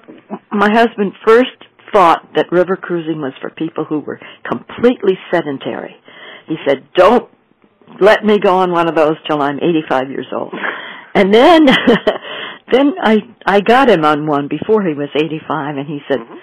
my 0.54 0.72
husband 0.72 1.12
first 1.28 1.52
thought 1.92 2.30
that 2.36 2.50
river 2.50 2.78
cruising 2.78 3.20
was 3.20 3.34
for 3.42 3.50
people 3.50 3.84
who 3.84 4.00
were 4.00 4.22
completely 4.50 5.18
sedentary. 5.30 5.96
He 6.48 6.56
said, 6.66 6.86
"Don't 6.96 7.30
let 8.00 8.24
me 8.26 8.40
go 8.40 8.58
on 8.58 8.72
one 8.72 8.88
of 8.88 8.96
those 8.96 9.16
till 9.28 9.42
I'm 9.42 9.58
85 9.58 10.10
years 10.10 10.28
old." 10.34 10.54
And 11.14 11.34
then 11.34 11.66
then 12.72 12.94
I 13.02 13.18
I 13.46 13.62
got 13.62 13.90
him 13.90 14.06
on 14.06 14.28
one 14.28 14.48
before 14.48 14.84
he 14.84 14.94
was 14.94 15.10
85 15.16 15.78
and 15.78 15.88
he 15.88 16.00
said 16.10 16.20
Mhm. 16.20 16.38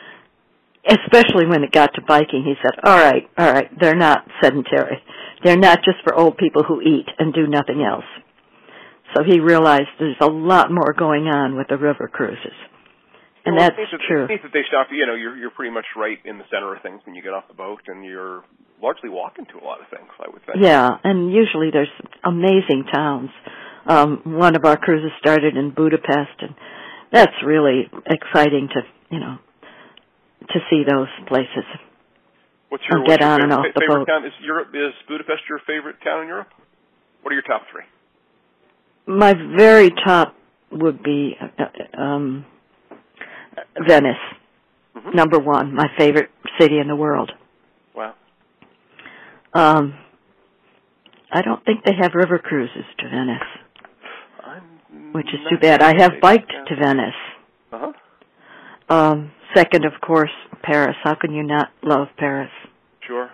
especially 0.88 1.46
when 1.46 1.64
it 1.64 1.72
got 1.72 1.94
to 1.94 2.02
biking, 2.02 2.44
he 2.44 2.54
said, 2.62 2.78
"All 2.84 2.98
right, 2.98 3.28
all 3.38 3.52
right, 3.52 3.68
they're 3.80 3.96
not 3.96 4.26
sedentary. 4.42 5.02
They're 5.44 5.56
not 5.56 5.84
just 5.84 5.98
for 6.04 6.14
old 6.14 6.36
people 6.36 6.62
who 6.64 6.80
eat 6.80 7.06
and 7.18 7.32
do 7.32 7.46
nothing 7.46 7.82
else." 7.82 8.04
So 9.14 9.22
he 9.24 9.40
realized 9.40 9.88
there's 9.98 10.16
a 10.20 10.26
lot 10.26 10.70
more 10.70 10.92
going 10.92 11.28
on 11.28 11.56
with 11.56 11.68
the 11.68 11.78
river 11.78 12.08
cruises. 12.08 12.52
And 13.48 13.56
Well, 13.56 13.64
that's 13.64 13.80
it's 13.80 13.88
neat 13.88 13.96
that, 13.96 14.04
true. 14.04 14.22
It's 14.24 14.30
neat 14.30 14.42
that 14.44 14.52
they 14.52 14.64
stop. 14.68 14.88
You 14.92 15.06
know, 15.08 15.16
you're 15.16 15.36
you're 15.36 15.50
pretty 15.56 15.72
much 15.72 15.88
right 15.96 16.20
in 16.24 16.36
the 16.36 16.44
center 16.52 16.76
of 16.76 16.82
things 16.82 17.00
when 17.08 17.14
you 17.16 17.22
get 17.22 17.32
off 17.32 17.48
the 17.48 17.56
boat, 17.56 17.80
and 17.88 18.04
you're 18.04 18.44
largely 18.82 19.08
walking 19.08 19.46
to 19.46 19.56
a 19.56 19.64
lot 19.64 19.80
of 19.80 19.88
things. 19.88 20.12
I 20.20 20.28
would 20.28 20.44
think. 20.44 20.60
Yeah, 20.60 20.90
and 21.02 21.32
usually 21.32 21.70
there's 21.72 21.92
amazing 22.22 22.84
towns. 22.92 23.30
Um, 23.88 24.20
one 24.36 24.54
of 24.54 24.66
our 24.66 24.76
cruises 24.76 25.12
started 25.18 25.56
in 25.56 25.72
Budapest, 25.72 26.36
and 26.44 26.54
that's 27.10 27.32
really 27.40 27.88
exciting 28.04 28.68
to 28.68 28.80
you 29.08 29.20
know 29.20 29.38
to 30.52 30.58
see 30.68 30.84
those 30.84 31.08
places. 31.26 31.64
What's 32.68 32.84
your, 32.84 33.00
what's 33.00 33.08
get 33.08 33.20
your 33.20 33.30
on 33.30 33.40
favorite, 33.40 33.56
and 33.56 33.64
off 33.64 33.74
the 33.74 33.86
boat. 33.88 34.06
town? 34.06 34.26
Is 34.26 34.32
Europe 34.44 34.68
is 34.74 34.92
Budapest 35.08 35.48
your 35.48 35.60
favorite 35.66 35.96
town 36.04 36.22
in 36.22 36.28
Europe? 36.28 36.48
What 37.22 37.32
are 37.32 37.34
your 37.34 37.48
top 37.48 37.62
three? 37.72 37.88
My 39.06 39.32
very 39.32 39.88
top 40.04 40.36
would 40.70 41.02
be 41.02 41.32
uh, 41.40 41.98
um, 41.98 42.44
Venice, 43.86 44.18
Mhm. 44.96 45.14
number 45.14 45.38
one, 45.38 45.74
my 45.74 45.88
favorite 45.96 46.30
city 46.58 46.78
in 46.78 46.88
the 46.88 46.96
world. 46.96 47.32
Wow. 47.94 48.14
Um, 49.54 49.94
I 51.32 51.42
don't 51.42 51.64
think 51.64 51.84
they 51.84 51.94
have 51.94 52.14
river 52.14 52.38
cruises 52.38 52.84
to 52.98 53.08
Venice, 53.08 53.42
I'm 54.44 55.12
which 55.12 55.32
is 55.32 55.40
too 55.48 55.58
bad. 55.58 55.82
I 55.82 56.00
have 56.00 56.20
biked 56.20 56.52
Yeah. 56.52 56.64
to 56.64 56.76
Venice. 56.76 57.14
Uh-huh. 57.72 57.92
Um, 58.88 59.32
second, 59.54 59.84
of 59.84 60.00
course, 60.00 60.32
Paris. 60.62 60.96
How 61.02 61.14
can 61.14 61.32
you 61.32 61.42
not 61.42 61.70
love 61.82 62.08
Paris? 62.16 62.50
Sure. 63.00 63.30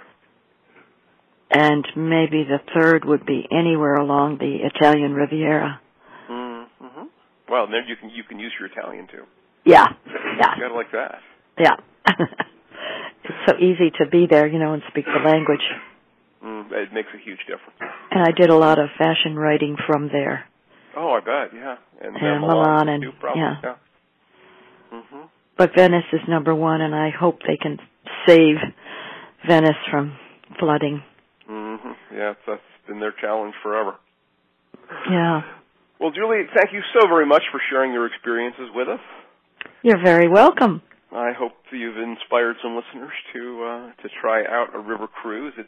And 1.50 1.86
maybe 1.94 2.42
the 2.42 2.58
third 2.74 3.04
would 3.04 3.24
be 3.24 3.46
anywhere 3.52 3.94
along 3.94 4.38
the 4.38 4.56
Italian 4.64 5.14
Riviera. 5.14 5.80
Mm-hmm. 6.28 7.04
Well, 7.48 7.66
then 7.68 7.82
you 7.86 7.96
can 7.96 8.10
you 8.10 8.24
can 8.24 8.38
use 8.40 8.52
your 8.58 8.68
Italian 8.68 9.06
too. 9.06 9.24
Yeah, 9.64 9.86
yeah, 10.38 10.58
gotta 10.60 10.74
like 10.74 10.92
that. 10.92 11.20
yeah. 11.58 11.76
it's 13.24 13.38
so 13.48 13.56
easy 13.58 13.90
to 13.98 14.06
be 14.10 14.26
there, 14.30 14.46
you 14.46 14.58
know, 14.58 14.74
and 14.74 14.82
speak 14.90 15.06
the 15.06 15.26
language. 15.28 15.62
Mm, 16.44 16.70
it 16.72 16.92
makes 16.92 17.08
a 17.14 17.18
huge 17.18 17.40
difference. 17.40 17.78
And 18.10 18.22
I 18.22 18.30
did 18.32 18.50
a 18.50 18.56
lot 18.56 18.78
of 18.78 18.88
fashion 18.98 19.36
writing 19.36 19.76
from 19.86 20.08
there. 20.12 20.44
Oh, 20.96 21.12
I 21.12 21.20
bet. 21.20 21.54
Yeah. 21.54 21.76
And, 22.02 22.14
And 22.16 22.40
Milan, 22.42 22.86
Milan 22.86 22.88
and- 22.88 23.04
yeah. 23.34 23.56
yeah. 23.64 23.74
Mhm. 24.92 25.28
But 25.56 25.74
Venice 25.74 26.04
is 26.12 26.20
number 26.28 26.54
one, 26.54 26.80
and 26.80 26.94
I 26.94 27.10
hope 27.10 27.40
they 27.46 27.56
can 27.56 27.78
save 28.26 28.56
Venice 29.46 29.76
from 29.90 30.16
flooding. 30.58 31.02
Mhm. 31.48 31.96
Yeah, 32.12 32.34
that's 32.46 32.60
been 32.86 33.00
their 33.00 33.12
challenge 33.12 33.54
forever. 33.62 33.94
Yeah. 35.10 35.42
Well, 35.98 36.10
Julie, 36.10 36.44
thank 36.54 36.72
you 36.72 36.82
so 36.92 37.06
very 37.08 37.24
much 37.26 37.42
for 37.50 37.60
sharing 37.70 37.92
your 37.92 38.06
experiences 38.06 38.68
with 38.74 38.88
us. 38.88 39.00
You're 39.84 40.02
very 40.02 40.28
welcome. 40.28 40.80
I 41.12 41.32
hope 41.38 41.52
you've 41.70 41.98
inspired 41.98 42.56
some 42.62 42.74
listeners 42.74 43.12
to 43.34 43.42
uh, 43.64 44.02
to 44.02 44.08
try 44.20 44.40
out 44.44 44.74
a 44.74 44.78
river 44.78 45.06
cruise. 45.06 45.52
It 45.58 45.66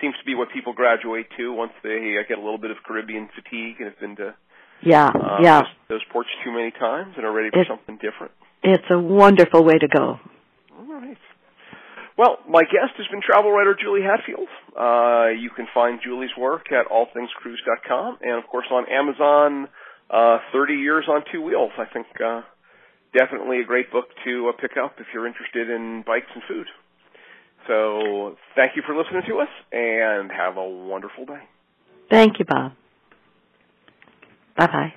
seems 0.00 0.14
to 0.18 0.24
be 0.24 0.34
what 0.34 0.48
people 0.52 0.72
graduate 0.72 1.26
to 1.36 1.52
once 1.52 1.72
they 1.84 2.16
uh, 2.18 2.26
get 2.26 2.38
a 2.38 2.40
little 2.40 2.56
bit 2.58 2.70
of 2.70 2.78
Caribbean 2.84 3.28
fatigue 3.36 3.76
and 3.78 3.90
have 3.90 4.00
been 4.00 4.16
to 4.16 4.34
Yeah, 4.82 5.06
uh, 5.06 5.36
yeah. 5.42 5.60
those, 5.60 6.00
those 6.00 6.04
ports 6.10 6.30
too 6.42 6.50
many 6.50 6.70
times 6.72 7.12
and 7.18 7.26
are 7.26 7.32
ready 7.32 7.50
for 7.52 7.60
It- 7.60 7.68
something 7.68 7.96
different. 8.00 8.32
It's 8.64 8.88
a 8.90 8.98
wonderful 8.98 9.64
way 9.64 9.74
to 9.76 9.88
go. 9.88 10.18
All 10.78 10.86
right. 10.86 11.18
Well, 12.16 12.38
my 12.48 12.62
guest 12.62 12.94
has 12.96 13.06
been 13.10 13.20
travel 13.20 13.50
writer 13.52 13.74
Julie 13.78 14.02
Hatfield. 14.02 14.48
Uh, 14.78 15.30
you 15.36 15.50
can 15.50 15.66
find 15.74 16.00
Julie's 16.02 16.30
work 16.38 16.70
at 16.72 16.86
allthingscruise.com 16.90 18.18
and, 18.22 18.38
of 18.38 18.46
course, 18.48 18.66
on 18.70 18.86
Amazon. 18.88 19.68
Uh, 20.08 20.38
30 20.52 20.74
Years 20.74 21.06
on 21.08 21.22
Two 21.32 21.42
Wheels. 21.42 21.72
I 21.78 21.86
think 21.92 22.06
uh, 22.24 22.42
definitely 23.14 23.60
a 23.60 23.64
great 23.64 23.90
book 23.90 24.06
to 24.24 24.48
uh, 24.48 24.52
pick 24.60 24.72
up 24.76 24.96
if 24.98 25.06
you're 25.12 25.26
interested 25.26 25.70
in 25.70 26.02
bikes 26.06 26.30
and 26.34 26.42
food. 26.48 26.66
So, 27.66 28.36
thank 28.56 28.74
you 28.74 28.82
for 28.84 28.96
listening 28.96 29.22
to 29.28 29.38
us, 29.38 29.48
and 29.70 30.30
have 30.32 30.56
a 30.56 30.68
wonderful 30.68 31.26
day. 31.26 31.42
Thank 32.10 32.38
you, 32.40 32.44
Bob. 32.44 32.72
Bye 34.56 34.66
bye. 34.66 34.94